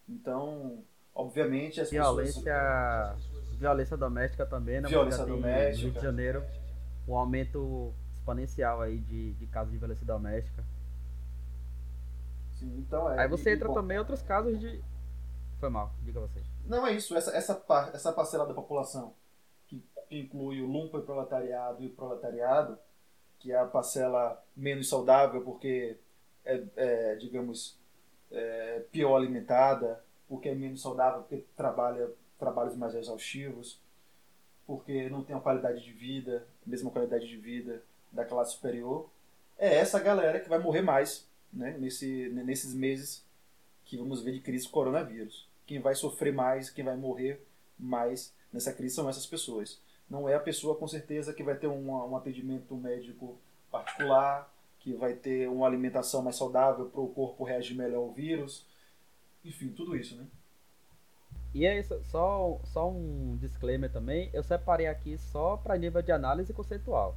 [0.09, 0.82] Então,
[1.14, 3.59] obviamente, as violência, pessoas...
[3.59, 4.89] Violência doméstica também, né?
[4.89, 5.86] Violência doméstica.
[5.86, 6.45] No Rio de Janeiro,
[7.09, 10.64] um aumento exponencial aí de, de casos de violência doméstica.
[12.53, 13.22] Sim, então é.
[13.22, 14.80] Aí você e, entra bom, também em outros casos de...
[15.59, 16.41] Foi mal, diga você.
[16.69, 17.16] Não, é isso.
[17.16, 17.64] Essa, essa,
[17.95, 19.14] essa parcela da população
[19.66, 22.79] que, inclui o lumpen proletariado e o proletariado,
[23.39, 25.97] que é a parcela menos saudável porque
[26.45, 27.79] é, é digamos,
[28.31, 33.81] é, pior alimentada, porque é menos saudável, porque trabalha trabalhos mais exaustivos,
[34.66, 39.09] porque não tem a qualidade de vida, a mesma qualidade de vida da classe superior,
[39.57, 43.25] é essa galera que vai morrer mais né, nesse, nesses meses
[43.85, 45.48] que vamos ver de crise coronavírus.
[45.69, 47.47] Quem vai sofrer mais, quem vai morrer
[47.79, 49.79] mais nessa crise são essas pessoas.
[50.09, 53.39] Não é a pessoa, com certeza, que vai ter um, um atendimento médico
[53.71, 54.51] particular,
[54.81, 58.64] que vai ter uma alimentação mais saudável para o corpo reagir melhor ao vírus.
[59.45, 60.27] Enfim, tudo isso, né?
[61.53, 66.12] E é isso, só, só um disclaimer também, eu separei aqui só para nível de
[66.12, 67.14] análise conceitual,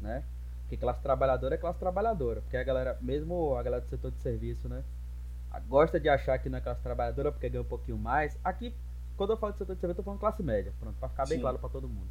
[0.00, 0.24] né?
[0.62, 4.18] Porque classe trabalhadora é classe trabalhadora, porque a galera, mesmo a galera do setor de
[4.20, 4.82] serviço, né?
[5.60, 8.38] Gosta de achar que não é classe trabalhadora porque ganha um pouquinho mais.
[8.44, 8.74] Aqui,
[9.16, 11.26] quando eu falo de setor de serviço, eu tô falando classe média, pronto, para ficar
[11.26, 11.42] bem Sim.
[11.42, 12.08] claro para todo mundo.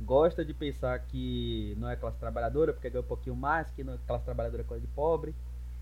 [0.00, 3.94] Gosta de pensar que não é classe trabalhadora porque ganha um pouquinho mais, que não
[3.94, 5.32] é classe trabalhadora é coisa de pobre,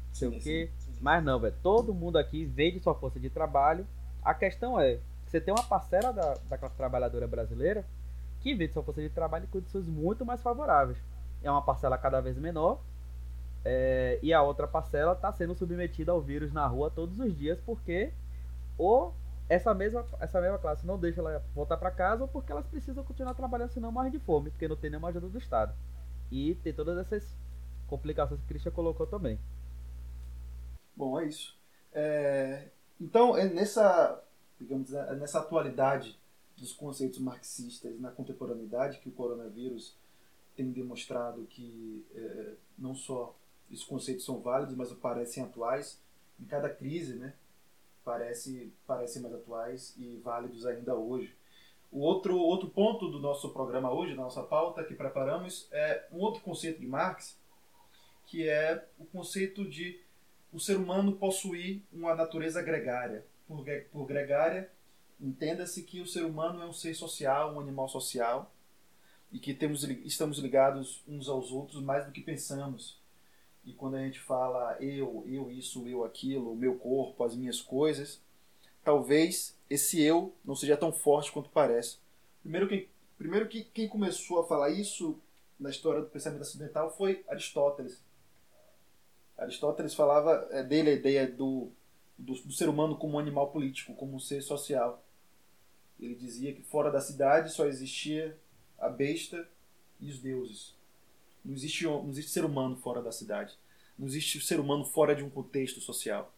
[0.09, 0.71] não sei o quê.
[1.01, 3.87] Mas não, velho, todo mundo aqui vende sua força de trabalho
[4.27, 7.87] a questão é, você tem uma parcela da, da classe trabalhadora brasileira
[8.41, 10.99] que vive sua força de trabalho em condições muito mais favoráveis.
[11.45, 12.81] É uma parcela cada vez menor
[13.69, 17.59] é, e a outra parcela está sendo submetida ao vírus na rua todos os dias
[17.67, 18.13] porque
[18.79, 19.13] ou
[19.49, 23.03] essa mesma, essa mesma classe não deixa ela voltar para casa ou porque elas precisam
[23.03, 25.75] continuar trabalhando senão morrem de fome, porque não tem nenhuma ajuda do Estado.
[26.31, 27.37] E tem todas essas
[27.89, 29.39] complicações que o Christian colocou também.
[30.95, 31.57] Bom, é isso.
[31.93, 32.69] É,
[33.01, 34.23] então, é nessa,
[34.61, 36.17] digamos, é nessa atualidade
[36.57, 39.97] dos conceitos marxistas na contemporaneidade que o coronavírus
[40.55, 43.37] tem demonstrado que é, não só
[43.71, 46.01] esses conceitos são válidos, mas parecem atuais.
[46.39, 47.35] Em cada crise, né,
[48.05, 51.35] parece, parecem mais atuais e válidos ainda hoje.
[51.91, 56.19] O outro, outro ponto do nosso programa hoje, da nossa pauta que preparamos, é um
[56.19, 57.39] outro conceito de Marx,
[58.27, 60.01] que é o conceito de
[60.53, 63.25] o ser humano possuir uma natureza gregária.
[63.47, 64.71] Por, por gregária,
[65.21, 68.53] entenda-se que o ser humano é um ser social, um animal social,
[69.33, 73.01] e que temos, estamos ligados uns aos outros mais do que pensamos.
[73.67, 77.61] E quando a gente fala eu, eu isso, eu aquilo, o meu corpo, as minhas
[77.61, 78.23] coisas,
[78.85, 81.99] talvez esse eu não seja tão forte quanto parece.
[82.43, 82.89] Primeiro, que,
[83.19, 85.19] primeiro que quem começou a falar isso
[85.59, 88.01] na história do pensamento ocidental foi Aristóteles.
[89.37, 91.73] Aristóteles falava é, dele a ideia do,
[92.17, 95.03] do, do, ser humano como um animal político, como um ser social.
[95.99, 98.39] Ele dizia que fora da cidade só existia
[98.79, 99.49] a besta
[99.99, 100.76] e os deuses.
[101.47, 103.57] Não existe, não existe ser humano fora da cidade.
[103.97, 106.33] Não existe ser humano fora de um contexto social.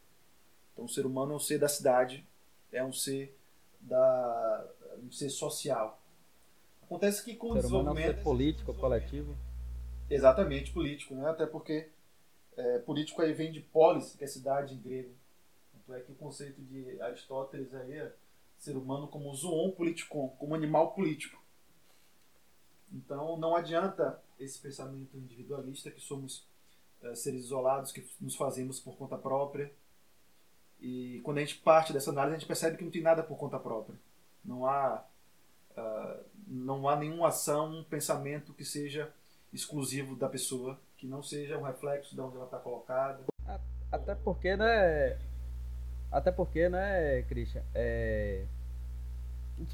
[0.72, 2.24] Então o ser humano é um ser da cidade,
[2.70, 3.34] é um ser
[3.80, 4.68] da
[5.02, 6.00] um ser social.
[6.82, 9.36] Acontece que com o, o desenvolvimento é um ser político, coletivo.
[10.10, 11.28] Exatamente, político, né?
[11.28, 11.88] Até porque
[12.56, 15.14] é, político aí vem de polis, que é cidade em grego.
[15.72, 18.12] Tanto é que o conceito de Aristóteles aí é
[18.58, 21.42] ser humano como zoon politikon, como animal político.
[22.92, 26.46] Então não adianta esse pensamento individualista que somos
[27.02, 29.72] é, seres isolados, que nos fazemos por conta própria.
[30.80, 33.36] E quando a gente parte dessa análise, a gente percebe que não tem nada por
[33.36, 33.98] conta própria.
[34.44, 35.04] Não há,
[35.76, 39.12] uh, não há nenhuma ação, um pensamento que seja
[39.52, 43.24] exclusivo da pessoa, que não seja um reflexo de onde ela está colocada.
[43.90, 45.18] Até porque, né?
[46.10, 47.62] Até porque, né, Christian?
[47.74, 48.46] É...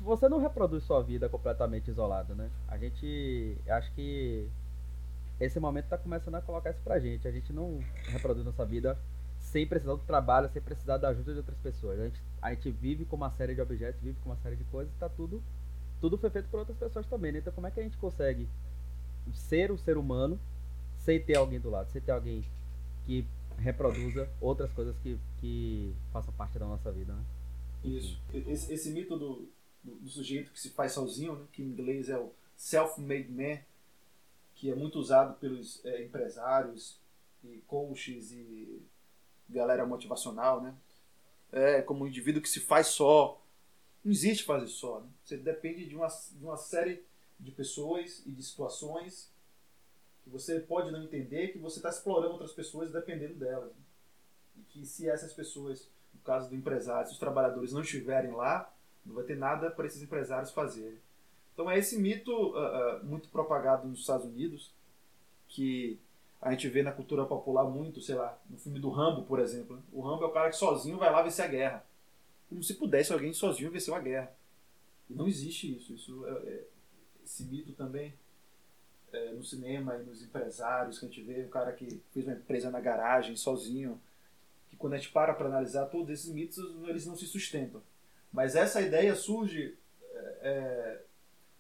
[0.01, 2.51] Você não reproduz sua vida completamente isolado, né?
[2.68, 3.57] A gente.
[3.68, 4.49] Acho que
[5.41, 7.26] esse momento está começando a colocar isso pra gente.
[7.28, 8.99] A gente não reproduz nossa vida
[9.41, 12.01] sem precisar do trabalho, sem precisar da ajuda de outras pessoas.
[12.01, 14.64] A gente, a gente vive com uma série de objetos, vive com uma série de
[14.64, 15.43] coisas, está tudo.
[16.01, 17.39] Tudo foi feito por outras pessoas também, né?
[17.39, 18.49] Então como é que a gente consegue
[19.32, 20.39] ser o ser humano
[20.99, 22.45] sem ter alguém do lado, sem ter alguém
[23.05, 23.26] que
[23.59, 27.12] reproduza outras coisas que, que façam parte da nossa vida.
[27.12, 27.24] Né?
[27.85, 28.20] Isso.
[28.32, 29.49] Esse, esse mito do,
[29.85, 31.47] do, sujeito que se faz sozinho, né?
[31.53, 33.61] que em inglês é o self-made man,
[34.55, 36.99] que é muito usado pelos é, empresários
[37.43, 38.82] e coaches e
[39.49, 40.74] galera motivacional, né?
[41.53, 43.41] É como um indivíduo que se faz só.
[44.03, 45.01] Não existe fazer só.
[45.01, 45.09] Né?
[45.24, 47.05] Você depende de uma, de uma série
[47.39, 49.30] de pessoas e de situações
[50.24, 53.70] que você pode não entender, que você está explorando outras pessoas dependendo delas.
[53.70, 53.82] Né?
[54.57, 58.74] E que se essas pessoas, no caso do empresário, se os trabalhadores não estiverem lá,
[59.05, 60.99] não vai ter nada para esses empresários fazerem.
[61.53, 64.73] Então é esse mito uh, uh, muito propagado nos Estados Unidos,
[65.49, 65.99] que
[66.41, 69.83] a gente vê na cultura popular muito, sei lá, no filme do Rambo, por exemplo.
[69.93, 71.87] O Rambo é o cara que sozinho vai lá vencer a guerra.
[72.49, 74.35] Como se pudesse alguém sozinho vencer uma guerra.
[75.09, 75.95] E não existe isso.
[75.95, 76.65] Isso é, é
[77.25, 78.13] esse mito também
[79.13, 82.35] é, no cinema e nos empresários que a gente vê, o cara que fez uma
[82.35, 84.01] empresa na garagem sozinho,
[84.69, 87.81] que quando a gente para para analisar todos esses mitos, eles não se sustentam.
[88.35, 89.78] Mas essa ideia surge,
[90.12, 91.01] é, é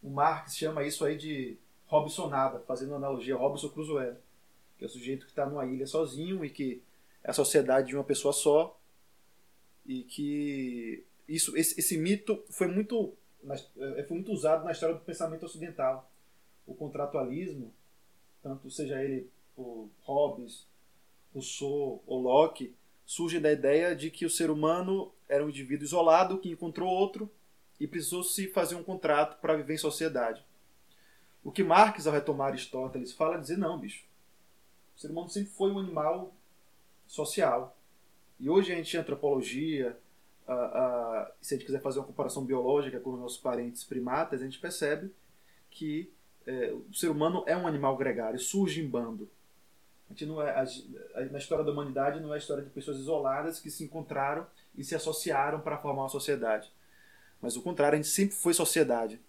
[0.02, 1.56] o Marx chama isso aí de
[1.86, 4.14] Robsonada, fazendo analogia a Robson Crusoe,
[4.76, 6.82] que é o sujeito que está numa ilha sozinho e que
[7.22, 8.76] é a sociedade de uma pessoa só
[9.86, 13.14] e que isso esse, esse mito foi muito
[13.78, 16.10] é, foi muito usado na história do pensamento ocidental.
[16.66, 17.72] O contratualismo
[18.42, 20.66] tanto seja ele por Hobbes
[21.32, 22.74] Rousseau ou Locke
[23.04, 27.30] surge da ideia de que o ser humano era um indivíduo isolado que encontrou outro
[27.78, 30.44] e precisou se fazer um contrato para viver em sociedade.
[31.42, 34.04] O que Marx ao retomar Aristóteles fala é dizer não bicho.
[34.96, 36.34] O ser humano sempre foi um animal
[37.06, 37.76] social.
[38.40, 39.98] E hoje a gente antropologia,
[41.40, 44.58] se a gente quiser fazer uma comparação biológica com os nossos parentes primatas, a gente
[44.58, 45.10] percebe
[45.70, 46.10] que
[46.46, 49.28] uh, o ser humano é um animal gregário, surge em bando.
[50.10, 50.64] Gente não é, a,
[51.14, 54.46] a, na história da humanidade não é a história de pessoas isoladas que se encontraram
[54.76, 56.70] e se associaram para formar uma sociedade.
[57.40, 59.20] Mas o contrário, a gente sempre foi sociedade.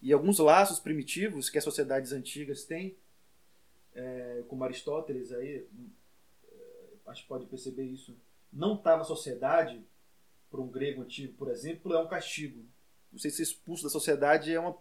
[0.00, 2.96] E alguns laços primitivos que as sociedades antigas têm,
[3.94, 5.66] é, como Aristóteles aí,
[7.06, 8.16] acho que pode perceber isso,
[8.52, 9.80] não estar tá na sociedade,
[10.50, 12.62] para um grego antigo, por exemplo, é um castigo.
[13.10, 14.76] Você ser expulso da sociedade é uma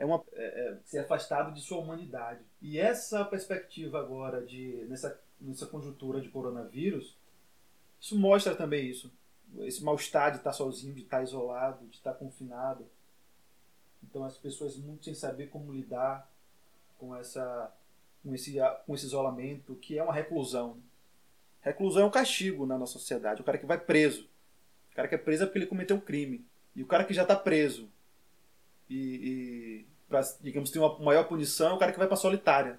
[0.00, 2.40] é uma é, é, ser afastado de sua humanidade.
[2.62, 7.18] E essa perspectiva agora de nessa nessa conjuntura de coronavírus,
[8.00, 9.12] isso mostra também isso.
[9.58, 12.86] Esse mal-estar de estar sozinho, de estar isolado, de estar confinado.
[14.02, 16.30] Então as pessoas muito sem saber como lidar
[16.96, 17.70] com essa
[18.22, 20.78] com esse com esse isolamento, que é uma reclusão.
[21.60, 23.42] Reclusão é um castigo na nossa sociedade.
[23.42, 24.26] O cara que vai preso.
[24.92, 26.42] O cara que é preso é porque ele cometeu um crime.
[26.74, 27.86] E o cara que já está preso
[28.90, 29.69] e, e
[30.10, 32.78] pra, digamos, ter uma maior punição é o cara que vai para solitária.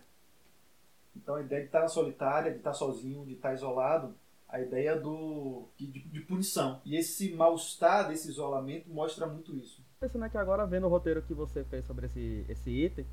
[1.15, 3.55] Então a ideia de estar tá na solitária, de estar tá sozinho, de estar tá
[3.55, 4.13] isolado,
[4.47, 6.81] a ideia do de, de punição.
[6.85, 9.81] E esse mal-estar desse isolamento mostra muito isso.
[9.99, 13.05] Pensando aqui agora, vendo o roteiro que você fez sobre esse, esse item,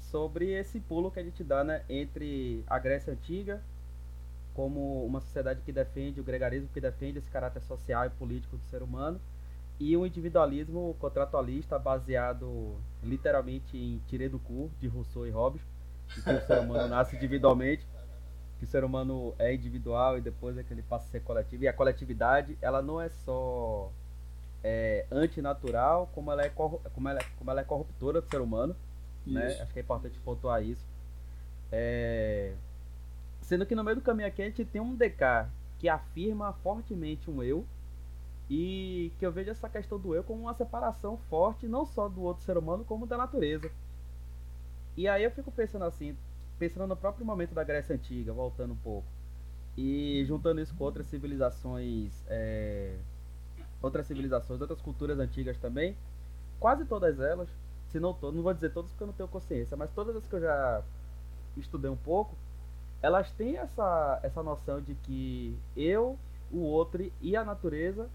[0.00, 3.62] sobre esse pulo que a gente dá né, entre a Grécia Antiga
[4.54, 8.64] como uma sociedade que defende o gregarismo, que defende esse caráter social e político do
[8.64, 9.20] ser humano,
[9.78, 15.62] e um individualismo contratualista baseado literalmente em tiré do cu de Rousseau e Hobbes,
[16.08, 17.86] que o ser humano nasce individualmente,
[18.58, 21.64] que o ser humano é individual e depois é que ele passa a ser coletivo.
[21.64, 23.90] E a coletividade, ela não é só
[24.62, 28.76] é, antinatural, como ela, é como, ela é, como ela é corruptora do ser humano.
[29.26, 29.46] Né?
[29.60, 30.84] Acho que é importante pontuar isso.
[31.72, 32.52] É,
[33.50, 35.48] Sendo que no meio do caminho aqui a gente tem um DK
[35.80, 37.66] que afirma fortemente um eu
[38.50, 42.22] e que eu vejo essa questão do eu como uma separação forte não só do
[42.22, 43.70] outro ser humano como da natureza.
[44.96, 46.16] E aí eu fico pensando assim,
[46.58, 49.06] pensando no próprio momento da Grécia Antiga, voltando um pouco,
[49.76, 52.96] e juntando isso com outras civilizações, é,
[53.80, 55.96] outras civilizações, outras culturas antigas também,
[56.58, 57.48] quase todas elas,
[57.86, 60.26] se não todas, não vou dizer todas porque eu não tenho consciência, mas todas as
[60.26, 60.82] que eu já
[61.56, 62.34] estudei um pouco,
[63.00, 66.18] elas têm essa, essa noção de que eu,
[66.50, 68.10] o outro e a natureza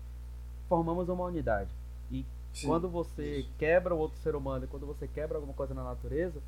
[0.67, 1.69] formamos uma unidade.
[2.11, 3.49] E Sim, quando você isso.
[3.57, 6.41] quebra o outro ser humano, e quando você quebra alguma coisa na natureza,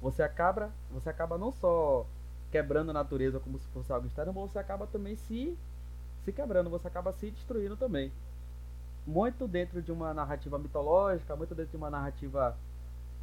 [0.00, 2.06] você acaba, você acaba não só
[2.50, 5.56] quebrando a natureza como se fosse algo externo, mas você acaba também se,
[6.24, 8.12] se quebrando, você acaba se destruindo também.
[9.06, 12.56] Muito dentro de uma narrativa mitológica, muito dentro de uma narrativa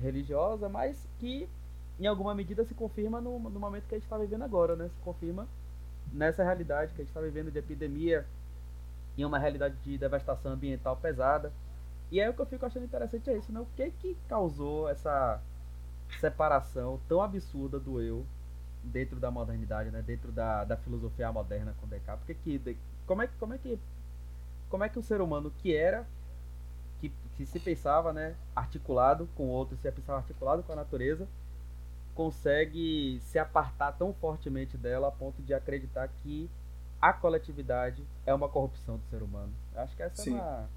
[0.02, 1.48] religiosa, mas que
[2.00, 4.90] em alguma medida se confirma no, no momento que a gente está vivendo agora, né?
[4.90, 5.48] Se confirma
[6.12, 8.26] nessa realidade que a gente está vivendo de epidemia,
[9.22, 11.52] em uma realidade de devastação ambiental pesada.
[12.12, 13.60] E aí o que eu fico achando interessante é isso, né?
[13.60, 15.42] O que que causou essa
[16.20, 18.26] separação tão absurda do eu
[18.84, 20.02] dentro da modernidade, né?
[20.02, 22.26] Dentro da, da filosofia moderna com Descartes?
[22.26, 23.80] Porque que, como é como é que
[24.70, 26.08] como é que o ser humano que era
[27.00, 31.28] que, que se pensava, né, articulado com outro, se pensava articulado com a natureza,
[32.14, 36.50] consegue se apartar tão fortemente dela a ponto de acreditar que
[37.02, 39.54] a coletividade é uma corrupção do ser humano.
[39.76, 40.38] Acho que essa é Sim.
[40.38, 40.70] é uma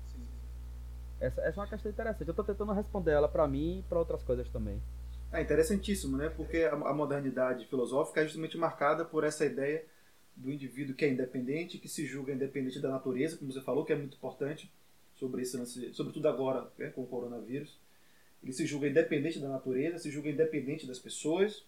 [1.22, 2.26] essa, essa, é uma questão interessante.
[2.26, 4.82] Eu estou tentando responder ela para mim e para outras coisas também.
[5.32, 6.28] É interessantíssimo, né?
[6.28, 9.84] Porque a, a modernidade filosófica é justamente marcada por essa ideia
[10.34, 13.92] do indivíduo que é independente, que se julga independente da natureza, como você falou, que
[13.92, 14.70] é muito importante
[15.14, 15.64] sobre isso,
[15.94, 17.78] sobretudo agora né, com o coronavírus.
[18.42, 21.64] Ele se julga independente da natureza, se julga independente das pessoas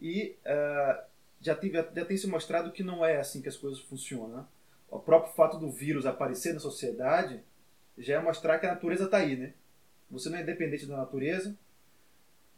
[0.00, 1.02] e uh,
[1.40, 4.28] já, tive, já tem se mostrado que não é assim que as coisas funcionam.
[4.28, 4.44] Né?
[4.90, 7.40] O próprio fato do vírus aparecer na sociedade
[7.96, 9.36] já é mostrar que a natureza está aí.
[9.36, 9.54] Né?
[10.10, 11.56] Você não é independente da natureza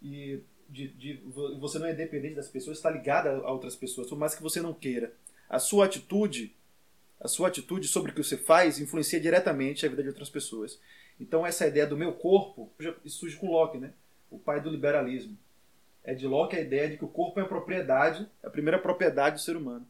[0.03, 1.21] e de, de
[1.59, 4.61] você não é dependente das pessoas, está ligado a outras pessoas, por mais que você
[4.61, 5.13] não queira.
[5.49, 6.57] A sua atitude,
[7.21, 10.81] a sua atitude sobre o que você faz influencia diretamente a vida de outras pessoas.
[11.21, 12.73] Então essa ideia do meu corpo,
[13.07, 13.93] surge com Locke, né?
[14.31, 15.37] O pai do liberalismo.
[16.05, 19.37] É de Locke a ideia de que o corpo é a propriedade, a primeira propriedade
[19.37, 19.87] do ser humano.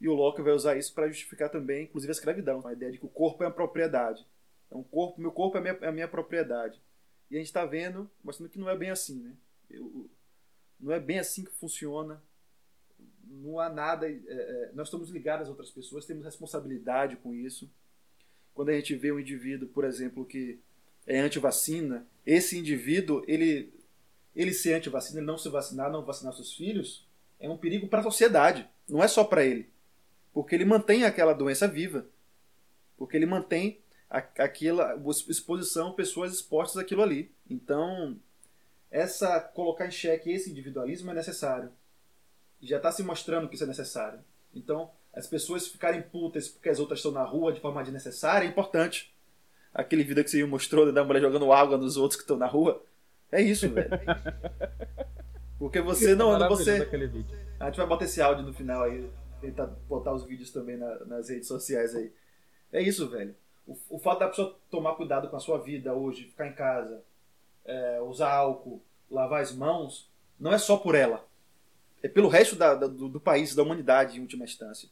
[0.00, 2.66] E o Locke vai usar isso para justificar também, inclusive, a escravidão.
[2.66, 4.26] A ideia de que o corpo é a propriedade.
[4.66, 6.80] Então, o corpo, meu corpo é a minha, é a minha propriedade.
[7.30, 9.32] E a gente está vendo, mostrando que não é bem assim, né?
[9.70, 10.10] Eu,
[10.78, 12.22] não é bem assim que funciona.
[13.24, 14.08] Não há nada.
[14.08, 17.70] É, é, nós estamos ligados às outras pessoas, temos responsabilidade com isso.
[18.52, 20.58] Quando a gente vê um indivíduo, por exemplo, que
[21.06, 23.72] é anti-vacina, esse indivíduo, ele,
[24.34, 27.06] ele ser anti-vacina, ele não se vacinar, não vacinar seus filhos,
[27.38, 28.68] é um perigo para a sociedade.
[28.88, 29.70] Não é só para ele.
[30.32, 32.06] Porque ele mantém aquela doença viva.
[32.96, 34.94] Porque ele mantém aquela
[35.28, 37.30] exposição, pessoas expostas àquilo ali.
[37.48, 38.16] Então,
[38.90, 41.70] essa colocar em xeque esse individualismo é necessário.
[42.60, 44.20] Já está se mostrando que isso é necessário.
[44.54, 48.48] Então, as pessoas ficarem putas porque as outras estão na rua de forma desnecessária é
[48.48, 49.12] importante.
[49.74, 52.84] Aquele vídeo que você mostrou da mulher jogando água nos outros que estão na rua.
[53.32, 53.88] É isso, velho.
[55.58, 56.36] Porque você não.
[56.36, 56.88] É você...
[57.58, 59.08] A gente vai botar esse áudio no final aí.
[59.40, 62.12] Tentar botar os vídeos também na, nas redes sociais aí.
[62.72, 63.34] É isso, velho.
[63.66, 67.02] O, o fato da pessoa tomar cuidado com a sua vida hoje, ficar em casa,
[67.64, 71.26] é, usar álcool, lavar as mãos, não é só por ela.
[72.02, 74.88] É pelo resto da, da, do, do, país, da humanidade, em última instância.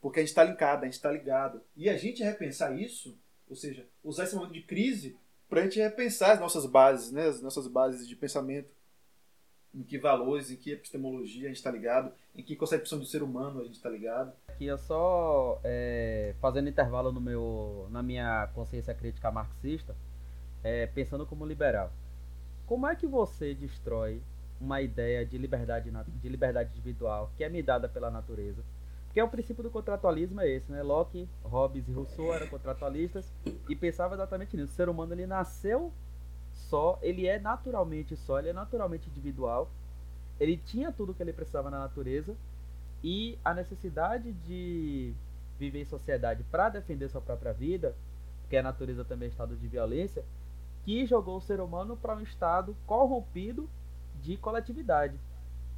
[0.00, 1.62] Porque a gente está linkado, a gente está ligado.
[1.74, 3.18] E a gente repensar isso,
[3.48, 5.16] ou seja, usar esse momento de crise
[5.48, 8.72] para a gente repensar as nossas bases, né, as nossas bases de pensamento.
[9.74, 13.24] Em que valores, em que epistemologia a gente está ligado, em que concepção do ser
[13.24, 14.32] humano a gente está ligado.
[14.46, 19.96] Aqui eu só é, fazendo intervalo no meu, na minha consciência crítica marxista,
[20.62, 21.92] é, pensando como liberal.
[22.66, 24.22] Como é que você destrói
[24.60, 25.90] uma ideia de liberdade,
[26.20, 28.62] de liberdade individual que é me dada pela natureza?
[29.14, 30.82] Porque é o princípio do contratualismo é esse, né?
[30.82, 33.32] Locke, Hobbes e Rousseau eram contratualistas
[33.68, 34.72] e pensavam exatamente nisso.
[34.72, 35.92] O ser humano ele nasceu
[36.52, 39.70] só, ele é naturalmente só, ele é naturalmente individual.
[40.40, 42.34] Ele tinha tudo o que ele precisava na natureza
[43.04, 45.14] e a necessidade de
[45.60, 47.94] viver em sociedade para defender sua própria vida,
[48.40, 50.24] porque a natureza também é estado de violência,
[50.84, 53.70] que jogou o ser humano para um estado corrompido
[54.20, 55.16] de coletividade.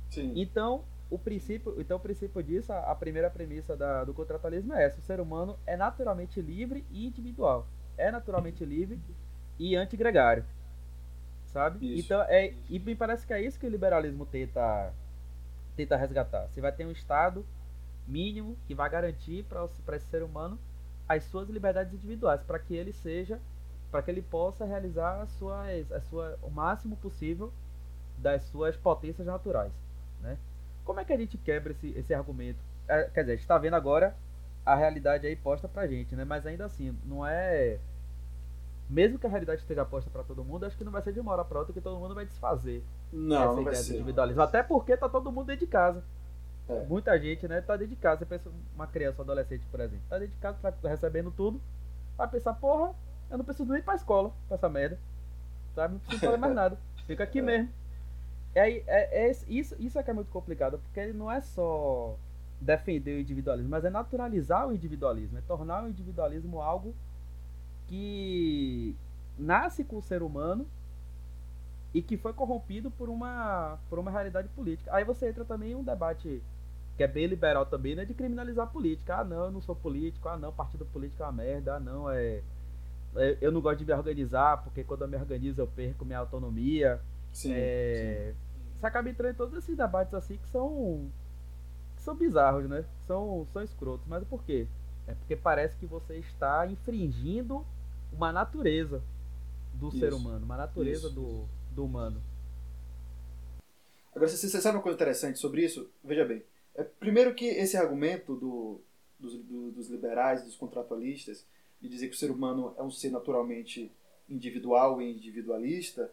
[0.08, 0.32] Sim.
[0.34, 4.84] Então, o princípio, então o princípio disso, a, a primeira premissa da, do contratualismo é
[4.84, 7.66] essa: o ser humano é naturalmente livre e individual.
[7.96, 9.00] É naturalmente livre
[9.58, 10.44] e antigregário.
[11.46, 11.94] Sabe?
[11.94, 12.58] Isso, então, é, isso.
[12.68, 14.92] e me parece que é isso que o liberalismo tenta,
[15.76, 16.48] tenta resgatar.
[16.48, 17.46] Você vai ter um Estado
[18.06, 20.58] mínimo que vai garantir para esse ser humano
[21.08, 23.40] as suas liberdades individuais, para que ele seja
[23.90, 27.52] para que ele possa realizar as suas, as sua, o máximo possível
[28.18, 29.72] das suas potências naturais.
[30.20, 30.36] Né?
[30.86, 32.58] Como é que a gente quebra esse, esse argumento?
[32.88, 34.16] É, quer dizer, a gente está vendo agora
[34.64, 36.24] a realidade aí posta pra gente, né?
[36.24, 37.78] mas ainda assim, não é.
[38.88, 41.18] Mesmo que a realidade esteja posta para todo mundo, acho que não vai ser de
[41.18, 44.42] uma hora para outra que todo mundo vai desfazer não, essa não ideia do individualismo.
[44.42, 46.04] Até porque tá todo mundo dentro de casa.
[46.68, 46.84] É.
[46.84, 48.20] Muita gente, né, tá dentro de casa.
[48.20, 51.60] Você pensa uma criança, um adolescente, por exemplo, tá dentro de casa, tá recebendo tudo,
[52.16, 52.94] vai pensar, porra,
[53.28, 54.98] eu não preciso nem ir pra escola pra essa merda.
[55.74, 55.94] Sabe?
[55.94, 56.78] Não preciso fazer mais nada.
[57.06, 57.42] Fica aqui é.
[57.42, 57.70] mesmo.
[58.56, 62.16] É, é, é, isso, isso é que é muito complicado, porque ele não é só
[62.60, 66.94] defender o individualismo, mas é naturalizar o individualismo, é tornar o individualismo algo
[67.86, 68.96] que
[69.38, 70.66] nasce com o ser humano
[71.92, 74.90] e que foi corrompido por uma, por uma realidade política.
[74.94, 76.42] Aí você entra também em um debate
[76.96, 79.18] que é bem liberal também, né, de criminalizar a política.
[79.18, 80.28] Ah, não, eu não sou político.
[80.30, 81.76] Ah, não, partido político é uma merda.
[81.76, 82.42] Ah, não, é
[83.40, 87.00] eu não gosto de me organizar, porque quando eu me organizo eu perco minha autonomia.
[87.32, 88.45] Sim, é, sim.
[88.78, 91.10] Você acaba entrando em todos esses debates assim que são
[91.96, 92.84] que são bizarros, né?
[93.06, 94.06] São, são escrotos.
[94.06, 94.66] Mas por quê?
[95.06, 97.64] É porque parece que você está infringindo
[98.12, 99.02] uma natureza
[99.74, 102.20] do isso, ser humano, uma natureza do, do humano.
[104.14, 105.90] Agora, você, você sabe uma coisa interessante sobre isso?
[106.02, 106.42] Veja bem.
[106.74, 108.80] É, primeiro que esse argumento do,
[109.18, 111.46] dos, do, dos liberais, dos contratualistas,
[111.80, 113.92] de dizer que o ser humano é um ser naturalmente
[114.28, 116.10] individual e individualista,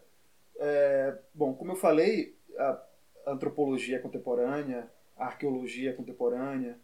[0.56, 2.82] é, bom, como eu falei, a
[3.26, 6.78] antropologia contemporânea, a arqueologia contemporânea,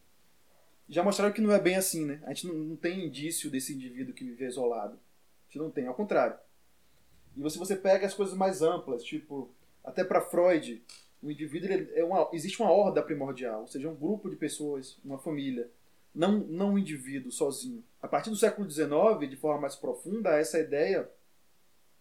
[0.89, 2.21] já mostraram que não é bem assim, né?
[2.25, 4.95] A gente não, não tem indício desse indivíduo que vive isolado.
[4.95, 6.37] A gente não tem, ao contrário.
[7.37, 9.51] E se você pega as coisas mais amplas, tipo,
[9.85, 10.83] até para Freud,
[11.23, 15.19] o indivíduo é uma, existe uma horda primordial, ou seja, um grupo de pessoas, uma
[15.19, 15.71] família
[16.15, 17.85] não, não o indivíduo sozinho.
[18.03, 21.09] A partir do século XIX, de forma mais profunda, essa ideia,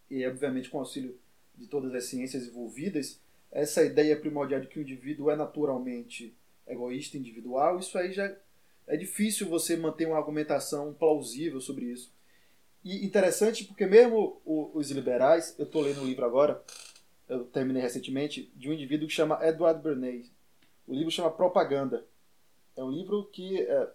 [0.09, 1.17] e obviamente com o auxílio
[1.55, 3.21] de todas as ciências envolvidas,
[3.51, 6.35] essa ideia primordial de que o indivíduo é naturalmente
[6.67, 8.35] egoísta, individual, isso aí já
[8.87, 12.13] é difícil você manter uma argumentação plausível sobre isso.
[12.83, 16.63] E interessante porque mesmo os liberais, eu estou lendo um livro agora,
[17.27, 20.31] eu terminei recentemente, de um indivíduo que chama Edward Bernays.
[20.87, 22.05] O livro chama Propaganda.
[22.75, 23.91] É um livro que é,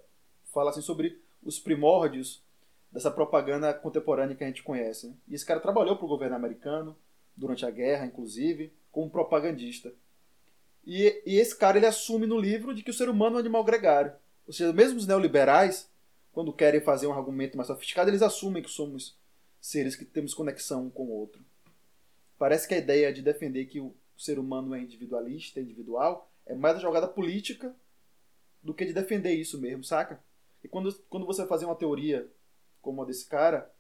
[0.53, 2.43] fala assim sobre os primórdios
[2.93, 5.09] dessa propaganda contemporânea que a gente conhece.
[5.09, 5.15] Né?
[5.29, 6.97] E esse cara trabalhou para o governo americano,
[7.37, 9.93] durante a guerra, inclusive, como propagandista.
[10.87, 13.41] E, e, esse cara ele assume no livro de que o ser humano é um
[13.41, 14.13] animal gregário.
[14.47, 15.91] Ou seja, mesmo os neoliberais,
[16.33, 19.19] quando querem fazer um argumento mais sofisticado, eles assumem que somos
[19.61, 21.45] seres que temos conexão um com o outro.
[22.39, 26.77] Parece que a ideia de defender que o ser humano é individualista, individual, é mais
[26.77, 27.75] a jogada política
[28.63, 30.23] do que de defender isso mesmo, saca?
[30.63, 32.31] E quando, quando você fazer uma teoria
[32.81, 33.73] como a desse cara,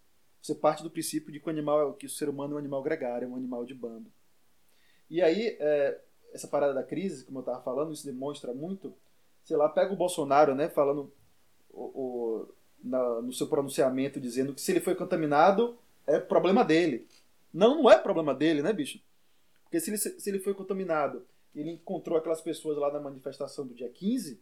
[0.43, 2.59] você parte do princípio de que o animal é que o ser humano é um
[2.59, 4.11] animal gregário, é um animal de bando.
[5.11, 6.00] E aí, é,
[6.32, 8.94] essa parada da crise, como eu estava falando, isso demonstra muito.
[9.44, 11.12] Sei lá, pega o Bolsonaro, né, falando
[11.70, 17.07] o, o, na, no seu pronunciamento dizendo que se ele foi contaminado, é problema dele.
[17.52, 19.00] Não, não é problema dele, né, bicho?
[19.62, 21.24] Porque se ele, se ele foi contaminado
[21.55, 24.40] ele encontrou aquelas pessoas lá na manifestação do dia 15,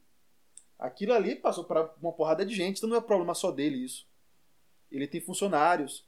[0.78, 4.06] aquilo ali passou para uma porrada de gente, então não é problema só dele isso.
[4.90, 6.06] Ele tem funcionários,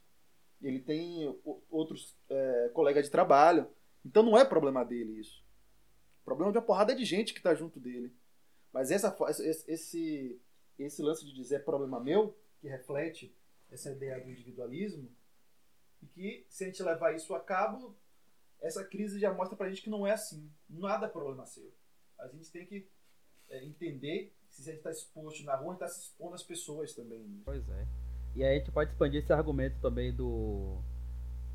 [0.63, 1.35] ele tem
[1.71, 3.69] outros é, colegas de trabalho,
[4.05, 5.45] então não é problema dele isso.
[6.23, 8.15] O problema de uma porrada de gente que está junto dele.
[8.73, 9.17] Mas essa,
[9.69, 10.41] esse,
[10.79, 13.35] esse lance de dizer é problema meu, que reflete
[13.71, 15.09] essa ideia do individualismo,
[16.03, 17.97] e que se a gente levar isso a cabo,
[18.61, 20.51] essa crise já mostra pra gente que não é assim.
[20.69, 21.73] Nada é problema seu.
[22.19, 22.89] A gente tem que
[23.49, 26.35] é, entender que se a gente está exposto na rua, a gente está se expondo
[26.35, 27.23] às pessoas também.
[27.25, 27.43] Né?
[27.45, 27.87] Pois é.
[28.35, 30.79] E aí a gente pode expandir esse argumento também do,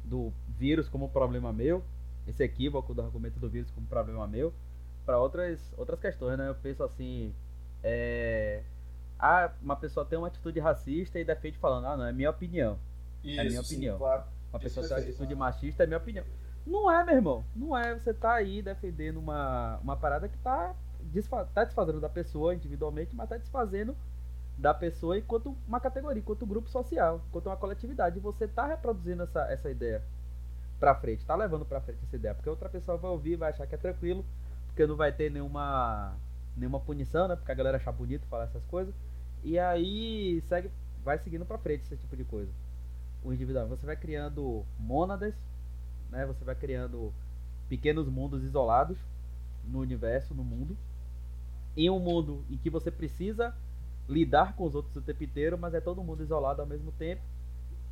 [0.04, 1.84] do vírus como problema meu,
[2.28, 4.54] esse equívoco do argumento do vírus como problema meu,
[5.06, 6.48] para outras, outras questões, né?
[6.48, 7.34] Eu penso assim,
[7.84, 8.64] é,
[9.20, 12.78] ah, uma pessoa tem uma atitude racista e defende falando, ah, não, é minha opinião.
[13.24, 13.96] Isso, é minha opinião.
[13.96, 14.24] Sim, claro.
[14.52, 16.26] Uma pessoa tem uma atitude machista é minha opinião.
[16.66, 17.44] Não é, meu irmão.
[17.56, 17.96] Não é.
[17.96, 23.16] Você tá aí defendendo uma, uma parada que tá, desfa tá desfazendo da pessoa individualmente,
[23.16, 23.96] mas tá desfazendo
[24.58, 28.18] da pessoa enquanto uma categoria, enquanto grupo social, enquanto uma coletividade.
[28.18, 30.04] E você tá reproduzindo essa, essa ideia
[30.80, 32.34] pra frente, tá levando pra frente essa ideia.
[32.34, 34.26] Porque outra pessoa vai ouvir, vai achar que é tranquilo,
[34.68, 36.16] porque não vai ter nenhuma,
[36.56, 37.36] nenhuma punição, né?
[37.36, 38.94] Porque a galera acha bonito falar essas coisas.
[39.44, 40.72] E aí segue,
[41.04, 42.52] vai seguindo para frente esse tipo de coisa.
[43.24, 45.36] O individual, você vai criando mônadas,
[46.10, 46.26] né?
[46.26, 47.14] Você vai criando
[47.68, 48.98] pequenos mundos isolados
[49.66, 50.78] no universo, no mundo.
[51.76, 53.54] Em um mundo em que você precisa
[54.08, 57.22] lidar com os outros o tempo inteiro, mas é todo mundo isolado ao mesmo tempo.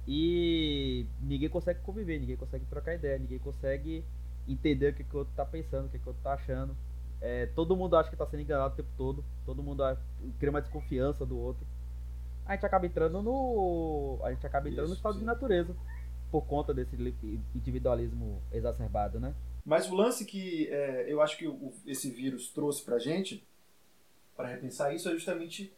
[0.07, 4.05] E ninguém consegue conviver, ninguém consegue trocar ideia, ninguém consegue
[4.47, 6.75] entender o que, que o outro tá pensando, o que, que o outro tá achando.
[7.19, 9.25] É, todo mundo acha que está sendo enganado o tempo todo.
[9.45, 9.83] Todo mundo
[10.39, 11.65] cria uma desconfiança do outro.
[12.45, 14.19] A gente acaba entrando no.
[14.23, 15.19] A gente acaba entrando Isso, no estado sim.
[15.19, 15.75] de natureza.
[16.31, 16.95] Por conta desse
[17.55, 19.33] individualismo exacerbado, né?
[19.65, 23.45] Mas o lance que é, eu acho que o, esse vírus trouxe pra gente,
[24.35, 25.73] para repensar isso, é justamente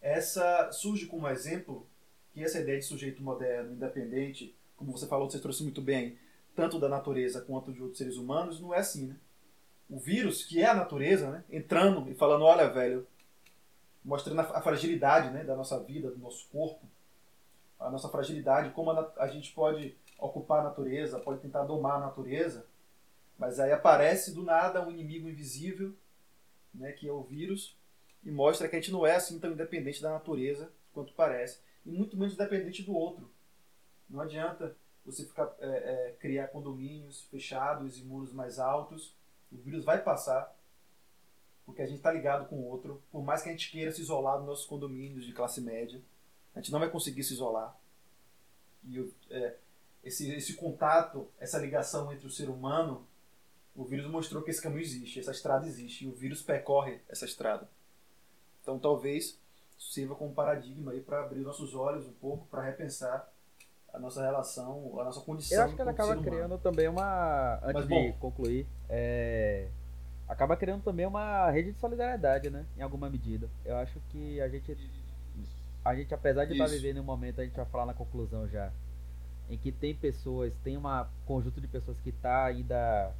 [0.00, 0.70] essa.
[0.70, 1.86] surge como exemplo
[2.38, 6.16] que essa ideia de sujeito moderno, independente, como você falou, você trouxe muito bem,
[6.54, 9.16] tanto da natureza quanto de outros seres humanos, não é assim, né?
[9.90, 13.06] o vírus, que é a natureza, né, entrando e falando, olha, velho,
[14.04, 16.86] mostrando a, fragilidade né, da nossa vida, do nosso corpo,
[17.80, 22.66] a nossa fragilidade, como a, gente pode ocupar a natureza, pode tentar domar a natureza,
[23.38, 25.94] mas aí aparece do nada um inimigo invisível,
[26.74, 27.76] né, que é o vírus,
[28.22, 31.92] e mostra que a gente não é assim tão independente da natureza quanto parece, e
[31.92, 33.30] muito menos dependente do outro.
[34.08, 39.16] Não adianta você ficar, é, é, criar condomínios fechados e muros mais altos
[39.50, 40.54] o vírus vai passar,
[41.64, 43.02] porque a gente está ligado com o outro.
[43.10, 46.02] Por mais que a gente queira se isolar dos nossos condomínios de classe média,
[46.54, 47.74] a gente não vai conseguir se isolar.
[48.84, 49.56] E é,
[50.04, 53.06] esse, esse contato, essa ligação entre o ser humano,
[53.74, 57.24] o vírus mostrou que esse caminho existe, essa estrada existe, e o vírus percorre essa
[57.24, 57.70] estrada.
[58.62, 59.38] Então talvez
[59.78, 63.30] sirva como paradigma aí para abrir nossos olhos um pouco, para repensar
[63.92, 65.58] a nossa relação, a nossa condição.
[65.58, 67.58] Eu acho que ela acaba criando também uma.
[67.62, 69.68] Antes Mas, de concluir, é,
[70.28, 72.66] acaba criando também uma rede de solidariedade, né?
[72.76, 73.48] Em alguma medida.
[73.64, 74.76] Eu acho que a gente.
[75.84, 78.70] A gente, apesar de estar vivendo um momento, a gente vai falar na conclusão já,
[79.48, 80.82] em que tem pessoas, tem um
[81.24, 83.14] conjunto de pessoas que está ainda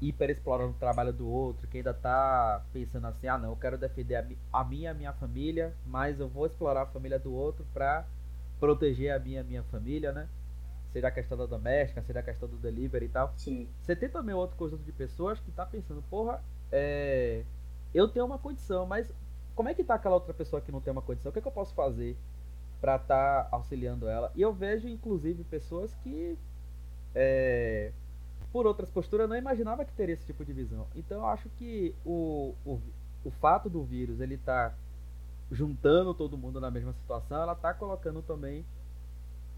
[0.00, 3.78] hiper explorando o trabalho do outro, que ainda está pensando assim, ah não, eu quero
[3.78, 7.64] defender a, a minha a minha família, mas eu vou explorar a família do outro
[7.72, 8.04] para
[8.60, 10.28] proteger a minha, minha família, né?
[10.96, 13.34] seja a questão da doméstica, seja a questão do delivery e tal.
[13.36, 13.68] Sim.
[13.82, 16.42] Você tem também outro conjunto de pessoas que tá pensando, porra,
[16.72, 17.44] é,
[17.92, 19.12] eu tenho uma condição, mas
[19.54, 21.28] como é que tá aquela outra pessoa que não tem uma condição?
[21.30, 22.16] O que, é que eu posso fazer
[22.80, 24.32] para estar tá auxiliando ela?
[24.34, 26.38] E eu vejo, inclusive, pessoas que,
[27.14, 27.92] é,
[28.52, 30.86] por outras posturas, eu não imaginava que teria esse tipo de visão.
[30.94, 32.80] Então, eu acho que o, o,
[33.24, 34.74] o fato do vírus ele tá
[35.50, 38.64] juntando todo mundo na mesma situação, ela tá colocando também,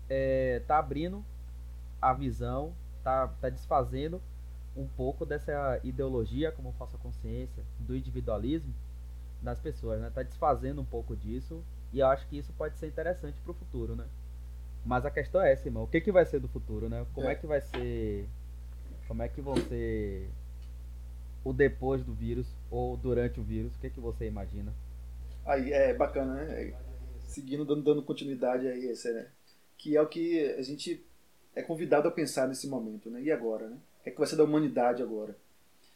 [0.08, 1.24] é, tá abrindo
[2.00, 2.72] a visão,
[3.02, 4.20] tá, tá desfazendo
[4.76, 8.72] um pouco dessa ideologia, como falsa consciência, do individualismo
[9.42, 10.10] das pessoas, né?
[10.14, 11.62] Tá desfazendo um pouco disso
[11.92, 14.04] e eu acho que isso pode ser interessante para o futuro, né?
[14.84, 15.84] Mas a questão é essa, irmão.
[15.84, 17.04] O que, que vai ser do futuro, né?
[17.14, 17.32] Como é.
[17.32, 18.28] é que vai ser.
[19.08, 20.28] Como é que ser
[21.42, 23.74] o depois do vírus ou durante o vírus?
[23.74, 24.72] O que, que você imagina?
[25.46, 26.74] Aí, é bacana, né?
[27.26, 29.26] Seguindo, dando, dando continuidade aí, esse, né?
[29.78, 31.02] Que é o que a gente
[31.54, 33.22] é convidado a pensar nesse momento, né?
[33.22, 33.76] E agora, né?
[34.00, 35.34] O que, é que vai ser da humanidade agora?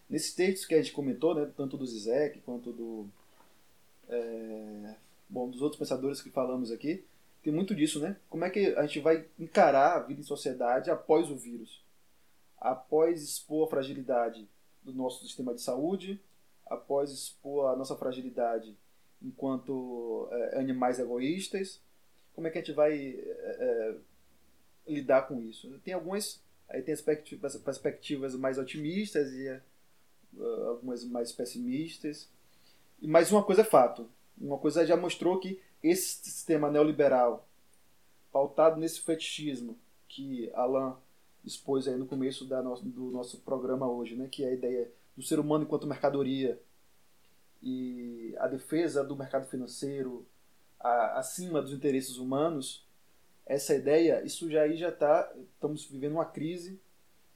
[0.09, 1.51] Nesses textos que a gente comentou, né?
[1.55, 3.07] Tanto do Zizek quanto do
[4.09, 4.95] é,
[5.29, 7.05] bom, dos outros pensadores que falamos aqui,
[7.43, 8.17] tem muito disso, né?
[8.31, 11.82] Como é que a gente vai encarar a vida em sociedade após o vírus?
[12.63, 14.49] Após expor a fragilidade
[14.85, 16.23] do nosso sistema de saúde,
[16.65, 18.77] após expor a nossa fragilidade
[19.21, 21.81] enquanto é, animais egoístas,
[22.33, 23.97] como é que a gente vai é,
[24.87, 25.77] é lidar com isso?
[25.81, 26.95] Tem algumas, aí tem
[27.65, 29.51] perspectivas mais otimistas e
[30.35, 32.31] uh, algumas mais pessimistas.
[33.01, 34.09] Mas uma coisa é fato.
[34.41, 37.49] Uma coisa já mostrou que esse sistema neoliberal,
[38.31, 39.77] pautado nesse fetichismo
[40.09, 40.95] que Alain
[41.45, 45.39] expôs aí no começo do nosso programa hoje, né, que é a ideia do ser
[45.39, 46.61] humano enquanto mercadoria.
[47.63, 50.27] E a defesa do mercado financeiro
[50.81, 52.85] a, acima dos interesses humanos,
[53.47, 56.81] essa ideia, isso já aí já está, estamos vivendo uma crise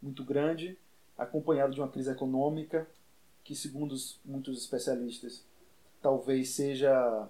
[0.01, 0.79] muito grande,
[1.17, 2.87] acompanhada de uma crise econômica,
[3.43, 5.45] que segundo os, muitos especialistas
[6.03, 7.29] talvez seja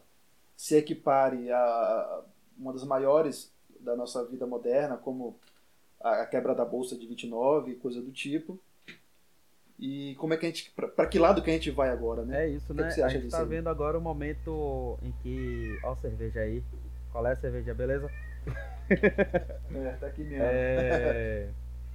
[0.57, 2.25] se equipare a
[2.59, 5.39] uma das maiores da nossa vida moderna, como
[6.01, 8.61] a quebra da bolsa de 29 e coisa do tipo.
[9.79, 10.71] E como é que a gente.
[10.71, 12.47] para que lado que a gente vai agora, né?
[12.47, 12.91] É isso, né?
[12.95, 13.47] Que a gente tá aí?
[13.47, 15.79] vendo agora o momento em que.
[15.85, 16.63] Ó, a cerveja aí.
[17.13, 18.11] Qual é a cerveja, beleza?
[18.89, 20.45] é, tá aqui mesmo.
[20.45, 21.51] É...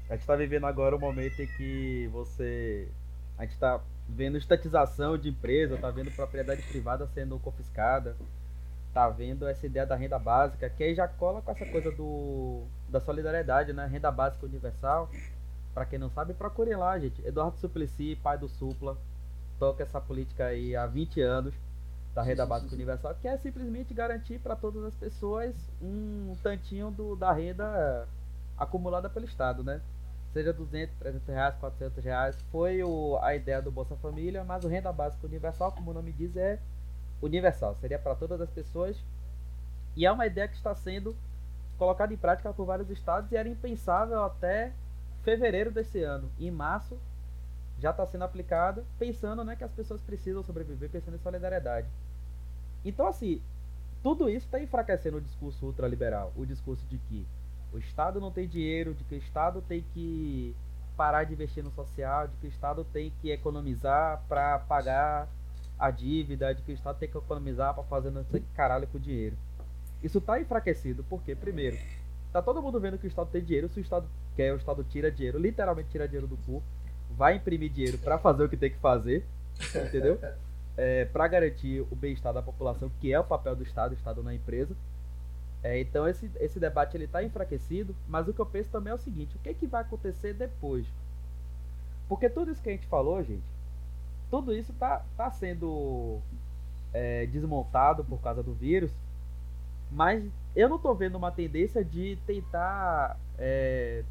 [0.09, 2.87] A gente tá vivendo agora o momento em que você.
[3.37, 8.15] A gente tá vendo estatização de empresa, tá vendo propriedade privada sendo confiscada,
[8.93, 12.63] tá vendo essa ideia da renda básica, que aí já cola com essa coisa do
[12.89, 13.85] da solidariedade, né?
[13.85, 15.09] Renda básica universal.
[15.73, 17.25] Para quem não sabe, procure lá, gente.
[17.25, 18.97] Eduardo Suplicy, pai do Supla,
[19.57, 21.53] toca essa política aí há 20 anos
[22.13, 27.15] da renda básica universal, que é simplesmente garantir para todas as pessoas um tantinho do,
[27.15, 28.05] da renda
[28.57, 29.79] acumulada pelo Estado, né?
[30.33, 32.35] seja 200, 300 reais, 400 reais.
[32.51, 36.11] Foi o, a ideia do Bolsa Família, mas o renda básica universal, como o nome
[36.11, 36.59] diz, é
[37.21, 37.75] universal.
[37.75, 38.97] Seria para todas as pessoas.
[39.95, 41.15] E é uma ideia que está sendo
[41.77, 44.71] colocada em prática por vários estados e era impensável até
[45.23, 46.31] fevereiro desse ano.
[46.39, 46.97] Em março
[47.79, 51.87] já está sendo aplicada, pensando né, que as pessoas precisam sobreviver, pensando em solidariedade.
[52.85, 53.41] Então, assim,
[54.03, 57.27] tudo isso está enfraquecendo o discurso ultraliberal, o discurso de que
[57.73, 60.55] o Estado não tem dinheiro, de que o Estado tem que
[60.95, 65.27] parar de investir no social, de que o Estado tem que economizar para pagar
[65.81, 68.85] a dívida, de que o Estado tem que economizar para fazer não sei que caralho
[68.87, 69.35] com o dinheiro.
[70.03, 71.75] Isso está enfraquecido, porque, primeiro,
[72.31, 74.83] tá todo mundo vendo que o Estado tem dinheiro, se o Estado quer, o Estado
[74.83, 76.61] tira dinheiro, literalmente tira dinheiro do cu,
[77.17, 79.25] vai imprimir dinheiro para fazer o que tem que fazer,
[79.87, 80.19] entendeu?
[80.77, 84.21] É, para garantir o bem-estar da população, que é o papel do Estado, o Estado
[84.21, 84.75] na empresa.
[85.63, 88.95] É, então esse, esse debate ele está enfraquecido, mas o que eu penso também é
[88.95, 90.85] o seguinte: o que, é que vai acontecer depois?
[92.07, 93.43] Porque tudo isso que a gente falou, gente,
[94.31, 96.19] tudo isso está tá sendo
[96.93, 98.89] é, desmontado por causa do vírus,
[99.91, 100.23] mas
[100.55, 104.05] eu não estou vendo uma tendência de tentar é,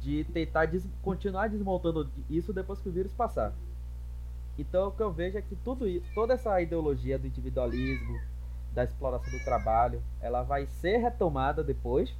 [0.00, 3.52] de tentar des continuar desmontando isso depois que o vírus passar.
[4.58, 8.20] Então o que eu vejo é que tudo toda essa ideologia do individualismo,
[8.72, 12.12] da exploração do trabalho, ela vai ser retomada depois,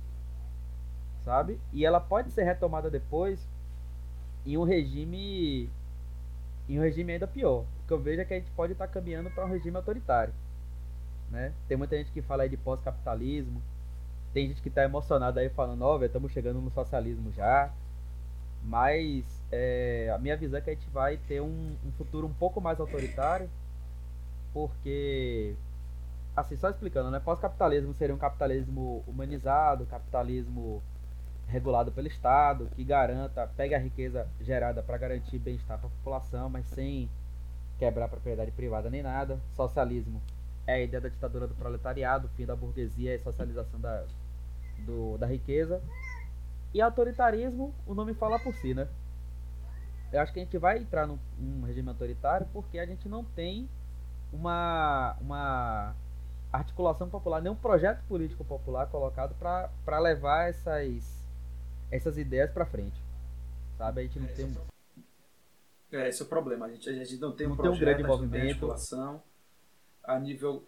[1.25, 1.59] sabe?
[1.73, 3.45] E ela pode ser retomada depois
[4.47, 5.69] em um regime
[6.69, 7.63] em um regime ainda pior.
[7.63, 10.33] O que eu vejo é que a gente pode estar caminhando para um regime autoritário,
[11.31, 11.53] né?
[11.69, 13.61] Tem muita gente que fala aí de pós-capitalismo,
[14.33, 17.71] tem gente que está emocionada aí falando, ó, estamos chegando no socialismo já.
[18.63, 22.33] Mas é, a minha visão é que a gente vai ter um, um futuro um
[22.33, 23.49] pouco mais autoritário,
[24.53, 25.55] porque
[26.35, 27.21] assim, só explicando, né?
[27.21, 30.83] Pós-capitalismo seria um capitalismo humanizado, capitalismo
[31.47, 36.49] regulado pelo Estado, que garanta, pegue a riqueza gerada para garantir bem-estar para a população,
[36.49, 37.09] mas sem
[37.79, 39.39] quebrar a propriedade privada nem nada.
[39.55, 40.21] Socialismo
[40.67, 44.05] é a ideia da ditadura do proletariado, fim da burguesia e socialização da,
[44.87, 45.83] do, da riqueza.
[46.73, 48.89] E autoritarismo, o nome fala por si, né?
[50.13, 53.25] Eu acho que a gente vai entrar num, num regime autoritário porque a gente não
[53.25, 53.69] tem
[54.33, 55.95] uma, uma
[56.53, 61.24] articulação popular, nenhum projeto político popular colocado para levar essas,
[61.91, 63.01] essas ideias para frente.
[63.77, 64.01] Sabe?
[64.01, 64.53] A gente não é, tem.
[65.93, 66.67] É, esse é o problema.
[66.67, 68.49] A gente, a gente não tem não um projeto, tem um grande movimento.
[68.49, 69.23] articulação
[70.03, 70.63] a nível.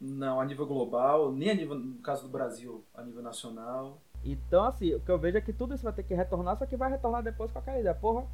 [0.00, 4.02] Não, a nível global, nem a nível, no caso do Brasil, a nível nacional.
[4.24, 6.66] Então, assim, o que eu vejo é que tudo isso vai ter que retornar, só
[6.66, 7.94] que vai retornar depois com aquela ideia.
[7.94, 8.26] Porra,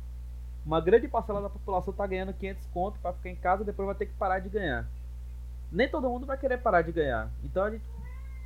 [0.65, 3.95] uma grande parcela da população tá ganhando 500 conto para ficar em casa, depois vai
[3.95, 4.89] ter que parar de ganhar.
[5.71, 7.31] Nem todo mundo vai querer parar de ganhar.
[7.45, 7.85] Então, a gente,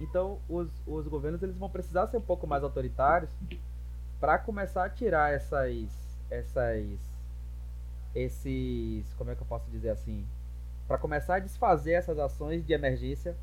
[0.04, 3.30] então os, os governos eles vão precisar ser um pouco mais autoritários
[4.20, 5.92] para começar a tirar essas
[6.30, 7.14] essas
[8.14, 10.24] esses, como é que eu posso dizer assim,
[10.86, 13.36] para começar a desfazer essas ações de emergência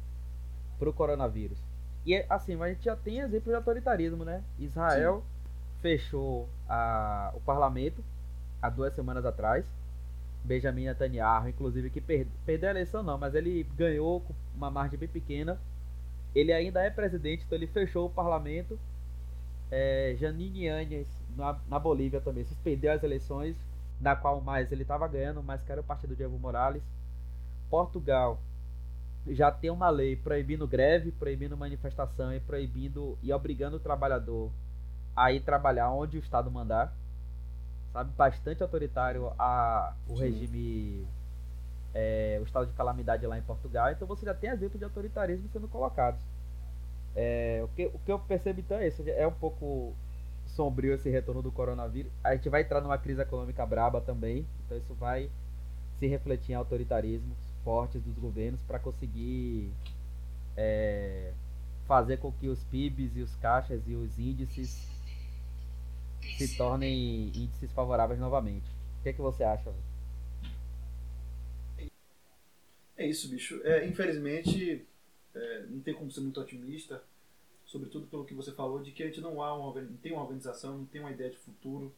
[0.80, 1.58] para o coronavírus.
[2.06, 4.44] E assim, mas a gente já tem exemplos de autoritarismo, né?
[4.58, 5.82] Israel Sim.
[5.82, 8.04] fechou a, o parlamento
[8.62, 9.66] há duas semanas atrás.
[10.44, 14.98] Benjamin Netanyahu, inclusive, que per, perdeu a eleição não, mas ele ganhou com uma margem
[14.98, 15.60] bem pequena.
[16.34, 18.80] Ele ainda é presidente, então ele fechou o parlamento.
[19.70, 23.56] É, Janine Áñez, na, na Bolívia também, suspendeu as eleições,
[24.00, 26.84] na qual mais ele estava ganhando, mas que era o partido de Evo Morales.
[27.70, 28.40] Portugal
[29.28, 34.52] já tem uma lei proibindo greve, proibindo manifestação e proibindo e obrigando o trabalhador
[35.16, 36.94] a ir trabalhar onde o Estado mandar
[37.92, 40.24] sabe, bastante autoritário a o Sim.
[40.24, 41.08] regime,
[41.94, 43.92] é, o estado de calamidade lá em Portugal.
[43.92, 46.20] Então você já tem exemplos de autoritarismo sendo colocados.
[47.16, 49.94] É, o, que, o que eu percebo então é isso, é um pouco
[50.48, 52.12] sombrio esse retorno do coronavírus.
[52.24, 55.30] A gente vai entrar numa crise econômica braba também, então isso vai
[56.00, 59.72] se refletir em autoritarismos fortes dos governos para conseguir
[60.58, 61.32] é,
[61.86, 64.90] fazer com que os PIBs e os caixas e os índices
[66.38, 68.70] se tornem índices favoráveis novamente.
[69.00, 69.72] O que, é que você acha?
[73.02, 73.60] É isso, bicho.
[73.64, 74.86] É, infelizmente,
[75.34, 77.04] é, não tem como ser muito otimista,
[77.66, 80.22] sobretudo pelo que você falou, de que a gente não, há uma, não tem uma
[80.22, 81.92] organização, não tem uma ideia de futuro,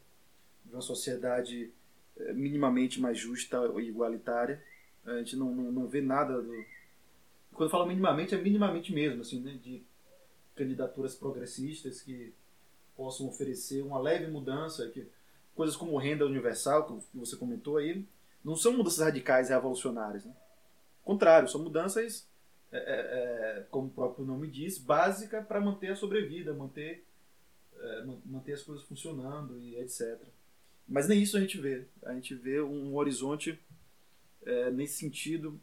[0.63, 1.69] de uma sociedade
[2.15, 4.63] é, minimamente mais justa e igualitária.
[5.03, 6.65] A gente não, não, não vê nada do.
[7.51, 9.59] Quando eu falo minimamente, é minimamente mesmo, assim, né?
[9.61, 9.83] De
[10.55, 12.33] candidaturas progressistas que
[12.95, 15.05] possam oferecer uma leve mudança, que
[15.53, 18.05] coisas como renda universal, que você comentou aí,
[18.41, 20.23] não são mudanças radicais e revolucionárias.
[20.23, 20.33] Né?
[21.03, 22.27] Contrário, são mudanças,
[22.71, 27.05] é, é, é, como o próprio nome diz, básica para manter a sobrevida, manter,
[27.79, 30.19] é, manter as coisas funcionando e etc.
[30.87, 31.85] Mas nem isso a gente vê.
[32.03, 33.59] A gente vê um horizonte
[34.45, 35.59] é, nesse sentido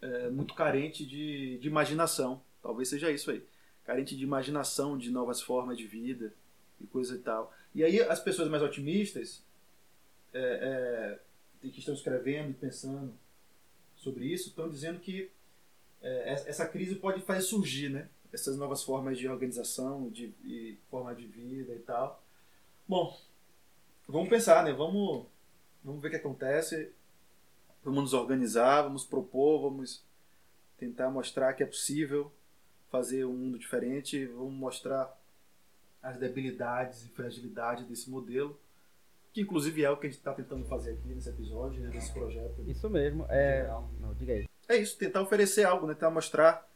[0.00, 2.42] é, muito carente de, de imaginação.
[2.62, 3.44] Talvez seja isso aí
[3.88, 6.30] carente de imaginação de novas formas de vida
[6.78, 7.54] e coisa e tal.
[7.74, 9.42] E aí as pessoas mais otimistas
[10.30, 11.18] é,
[11.62, 13.14] é, que estão escrevendo e pensando
[13.98, 15.30] sobre isso estão dizendo que
[16.00, 21.26] é, essa crise pode fazer surgir né, essas novas formas de organização de, forma de
[21.26, 22.22] vida e tal.
[22.86, 23.18] Bom,
[24.06, 24.72] vamos pensar, né?
[24.72, 25.26] Vamos,
[25.84, 26.92] vamos ver o que acontece.
[27.84, 30.02] Vamos nos organizar, vamos propor, vamos
[30.78, 32.32] tentar mostrar que é possível
[32.90, 35.16] fazer um mundo diferente, vamos mostrar
[36.02, 38.58] as debilidades e fragilidades desse modelo,
[39.32, 42.12] que inclusive é o que a gente está tentando fazer aqui nesse episódio, né, nesse
[42.12, 42.62] projeto.
[42.66, 43.66] Isso mesmo, é.
[44.00, 44.48] Não, diga aí.
[44.68, 45.94] É isso, tentar oferecer algo, né?
[45.94, 46.68] Tentar mostrar,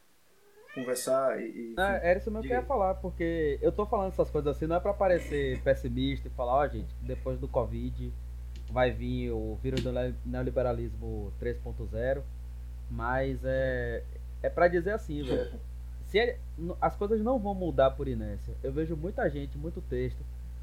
[0.75, 1.75] conversar e.
[1.77, 4.67] Não, era isso mesmo que eu ia falar, porque eu tô falando essas coisas assim,
[4.67, 8.13] não é para parecer pessimista e falar, ó, oh, gente, depois do Covid
[8.71, 9.93] vai vir o vírus do
[10.25, 12.23] neoliberalismo 3.0,
[12.91, 14.03] mas é,
[14.43, 15.61] é para dizer assim, velho
[16.13, 16.37] se ele,
[16.79, 18.55] as coisas não vão mudar por inércia.
[18.63, 20.23] Eu vejo muita gente, muito texto.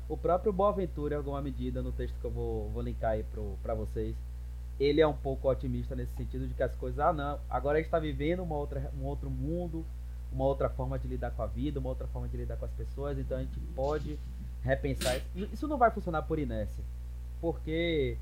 [0.09, 3.23] O próprio Boaventura, em alguma medida, no texto que eu vou, vou linkar aí
[3.61, 4.15] para vocês,
[4.79, 7.79] ele é um pouco otimista nesse sentido de que as coisas, ah não, agora a
[7.79, 9.85] gente está vivendo uma outra, um outro mundo,
[10.31, 12.71] uma outra forma de lidar com a vida, uma outra forma de lidar com as
[12.71, 14.19] pessoas, então a gente pode
[14.63, 15.49] repensar isso.
[15.53, 16.83] Isso não vai funcionar por inércia,
[17.39, 18.17] porque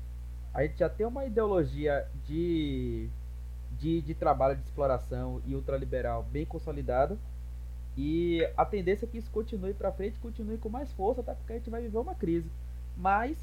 [0.52, 3.08] a gente já tem uma ideologia de
[3.78, 7.16] de, de trabalho de exploração e ultraliberal bem consolidada.
[8.00, 11.52] E a tendência é que isso continue para frente, continue com mais força, até porque
[11.52, 12.48] a gente vai viver uma crise.
[12.96, 13.36] Mas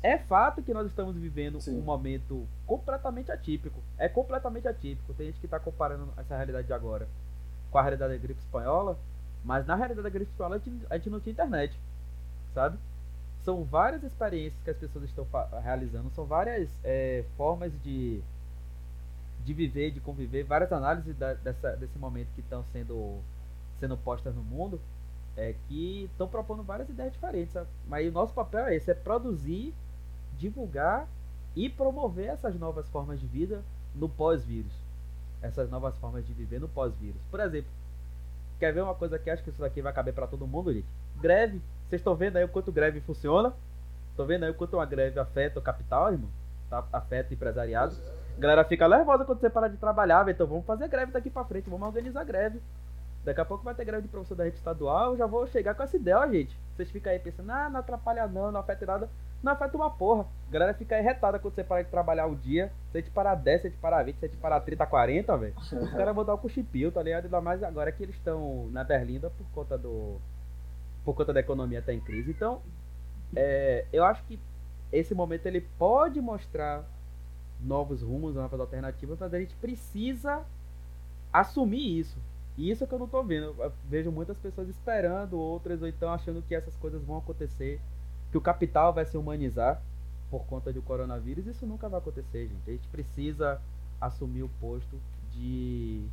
[0.00, 1.76] é fato que nós estamos vivendo Sim.
[1.76, 3.80] um momento completamente atípico.
[3.98, 5.12] É completamente atípico.
[5.14, 7.08] Tem gente que está comparando essa realidade de agora
[7.68, 8.96] com a realidade da gripe espanhola.
[9.44, 11.76] Mas na realidade da grife espanhola a gente, a gente não tinha internet,
[12.54, 12.78] sabe?
[13.42, 15.26] São várias experiências que as pessoas estão
[15.64, 18.20] realizando, são várias é, formas de,
[19.44, 23.18] de viver, de conviver, várias análises da, dessa, desse momento que estão sendo,
[23.80, 24.80] sendo postas no mundo,
[25.36, 27.52] é, que estão propondo várias ideias diferentes.
[27.52, 27.66] Sabe?
[27.88, 29.74] Mas o nosso papel é esse, é produzir,
[30.38, 31.08] divulgar
[31.56, 33.62] e promover essas novas formas de vida
[33.94, 34.72] no pós-vírus.
[35.42, 37.20] Essas novas formas de viver no pós-vírus.
[37.30, 37.70] Por exemplo,
[38.58, 40.86] quer ver uma coisa que acho que isso daqui vai caber para todo mundo, gente?
[41.16, 41.60] Greve.
[41.88, 43.52] Vocês estão vendo aí o quanto greve funciona?
[44.10, 46.28] Estão vendo aí o quanto uma greve afeta o capital, irmão?
[46.68, 46.84] Tá?
[46.92, 47.96] Afeta o empresariado.
[48.36, 51.44] A galera fica nervosa quando você para de trabalhar, então vamos fazer greve daqui para
[51.44, 52.60] frente, vamos organizar greve.
[53.24, 55.74] Daqui a pouco vai ter greve de professor da rede estadual, eu já vou chegar
[55.74, 56.56] com essa ideia, gente.
[56.74, 59.10] Vocês ficam aí pensando, ah, não atrapalha não, não afeta nada.
[59.42, 60.26] Não afeta uma porra.
[60.48, 62.70] A galera fica retada quando você para de trabalhar o dia.
[62.90, 64.86] Se a gente parar 10, se a gente parar 20, se a gente parar 30,
[64.86, 65.54] 40, velho.
[65.56, 67.24] Os caras vão dar o cuchipio, tá ligado?
[67.24, 70.18] Ainda mais agora que eles estão na Berlinda por conta do.
[71.04, 72.30] Por conta da economia tá em crise.
[72.30, 72.60] Então,
[73.34, 74.38] é, eu acho que
[74.92, 76.84] esse momento ele pode mostrar
[77.60, 80.42] novos rumos, novas alternativas, mas a gente precisa
[81.32, 82.18] assumir isso.
[82.60, 83.56] E isso que eu não tô vendo.
[83.58, 87.80] Eu vejo muitas pessoas esperando, outras ou então achando que essas coisas vão acontecer
[88.30, 89.82] que o capital vai se humanizar
[90.30, 92.68] por conta do coronavírus, isso nunca vai acontecer, gente.
[92.68, 93.62] A gente precisa
[93.98, 95.00] assumir o posto
[95.32, 96.06] de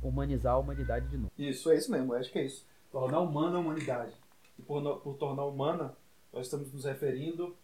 [0.00, 1.32] humanizar a humanidade de novo.
[1.36, 2.64] Isso, é isso mesmo, acho que é isso.
[2.92, 4.14] Tornar humana a humanidade.
[4.56, 5.96] E por, por tornar humana,
[6.32, 7.56] nós estamos nos referindo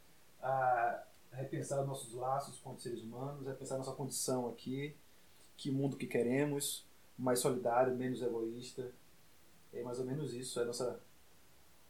[0.42, 4.96] a repensar nossos laços com os seres humanos, repensar nossa condição aqui,
[5.56, 6.84] que mundo que queremos,
[7.18, 8.90] mais solidário, menos egoísta.
[9.72, 11.00] É mais ou menos isso, é a nossa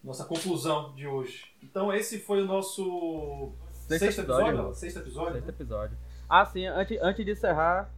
[0.03, 1.51] nossa conclusão de hoje.
[1.63, 4.49] Então esse foi o nosso sexto, sexto episódio.
[4.49, 5.33] episódio sexto episódio.
[5.35, 5.99] Sexto episódio.
[6.29, 7.91] Ah, sim, antes, antes de encerrar,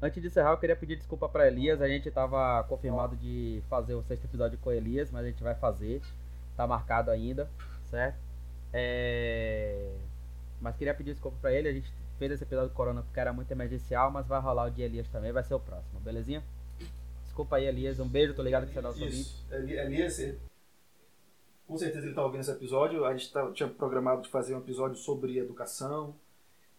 [0.00, 1.82] antes de encerrar, eu queria pedir desculpa para Elias.
[1.82, 5.54] A gente estava confirmado de fazer o sexto episódio com Elias, mas a gente vai
[5.54, 6.00] fazer.
[6.56, 7.50] Tá marcado ainda,
[7.84, 8.18] certo?
[8.72, 9.92] É...
[10.60, 11.68] Mas queria pedir desculpa para ele.
[11.68, 14.70] A gente fez esse episódio do Corona porque era muito emergencial, mas vai rolar o
[14.70, 16.42] de Elias também, vai ser o próximo, belezinha?
[17.24, 18.00] Desculpa aí, Elias.
[18.00, 19.46] Um beijo, tô ligado que você nosso Isso.
[19.50, 19.72] ouvinte.
[19.72, 20.38] Elias,
[21.66, 23.04] com certeza ele está ouvindo esse episódio.
[23.04, 26.16] A gente tá, tinha programado de fazer um episódio sobre educação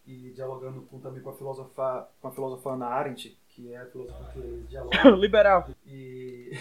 [0.05, 3.85] e dialogando com, também com a filósofa, com a filósofa Ana Arendt, que é a
[3.85, 5.09] filósofa que dialoga.
[5.15, 5.69] Liberal.
[5.85, 6.51] E,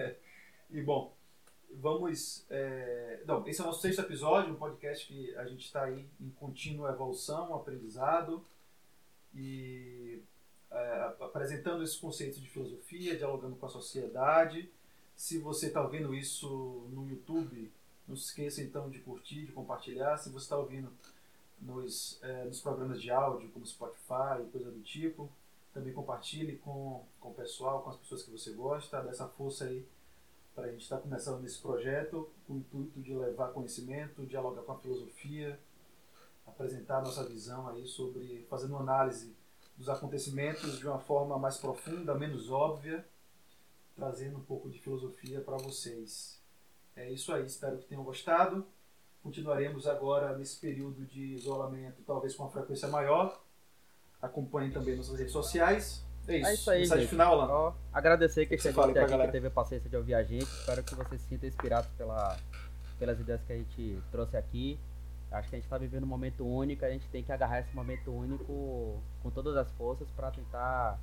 [0.70, 1.14] e bom,
[1.74, 2.44] vamos.
[2.50, 3.22] É...
[3.26, 6.30] Não, esse é o nosso sexto episódio, um podcast que a gente está aí em
[6.30, 8.44] contínua evolução, aprendizado
[9.34, 10.22] e
[10.70, 14.70] é, apresentando esses conceitos de filosofia, dialogando com a sociedade
[15.20, 16.48] se você está ouvindo isso
[16.88, 17.70] no YouTube,
[18.08, 20.16] não se esqueça então de curtir, de compartilhar.
[20.16, 20.90] Se você está ouvindo
[21.60, 25.30] nos, é, nos programas de áudio, como Spotify coisa do tipo,
[25.74, 29.84] também compartilhe com, com o pessoal, com as pessoas que você gosta, dessa força aí
[30.60, 34.60] para a gente estar tá começando nesse projeto com o intuito de levar conhecimento, dialogar
[34.60, 35.58] com a filosofia,
[36.46, 39.34] apresentar a nossa visão aí sobre, fazendo análise
[39.74, 43.06] dos acontecimentos de uma forma mais profunda, menos óbvia
[43.96, 46.38] trazendo um pouco de filosofia para vocês.
[46.94, 48.66] É isso aí, espero que tenham gostado.
[49.22, 53.42] Continuaremos agora nesse período de isolamento, talvez com uma frequência maior.
[54.20, 56.04] Acompanhem também nossas redes sociais.
[56.32, 56.48] É isso.
[56.48, 57.10] É isso aí, Mensagem gente.
[57.10, 57.74] final, Alan.
[57.92, 60.44] Agradecer que chegou até aqui, que teve a paciência de ouvir a gente.
[60.44, 62.36] Espero que você se sinta inspirado pela,
[62.98, 64.78] pelas ideias que a gente trouxe aqui.
[65.30, 67.74] Acho que a gente está vivendo um momento único, a gente tem que agarrar esse
[67.74, 70.98] momento único com todas as forças para tentar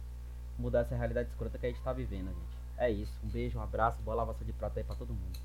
[0.57, 2.57] mudar essa realidade escrota que a gente está vivendo, gente.
[2.77, 3.13] É isso.
[3.23, 5.39] Um beijo, um abraço, boa lavação de prata aí pra todo mundo.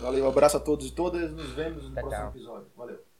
[0.00, 1.32] Valeu, um abraço a todos e todas.
[1.32, 2.66] Nos vemos no próximo episódio.
[2.76, 3.11] Valeu.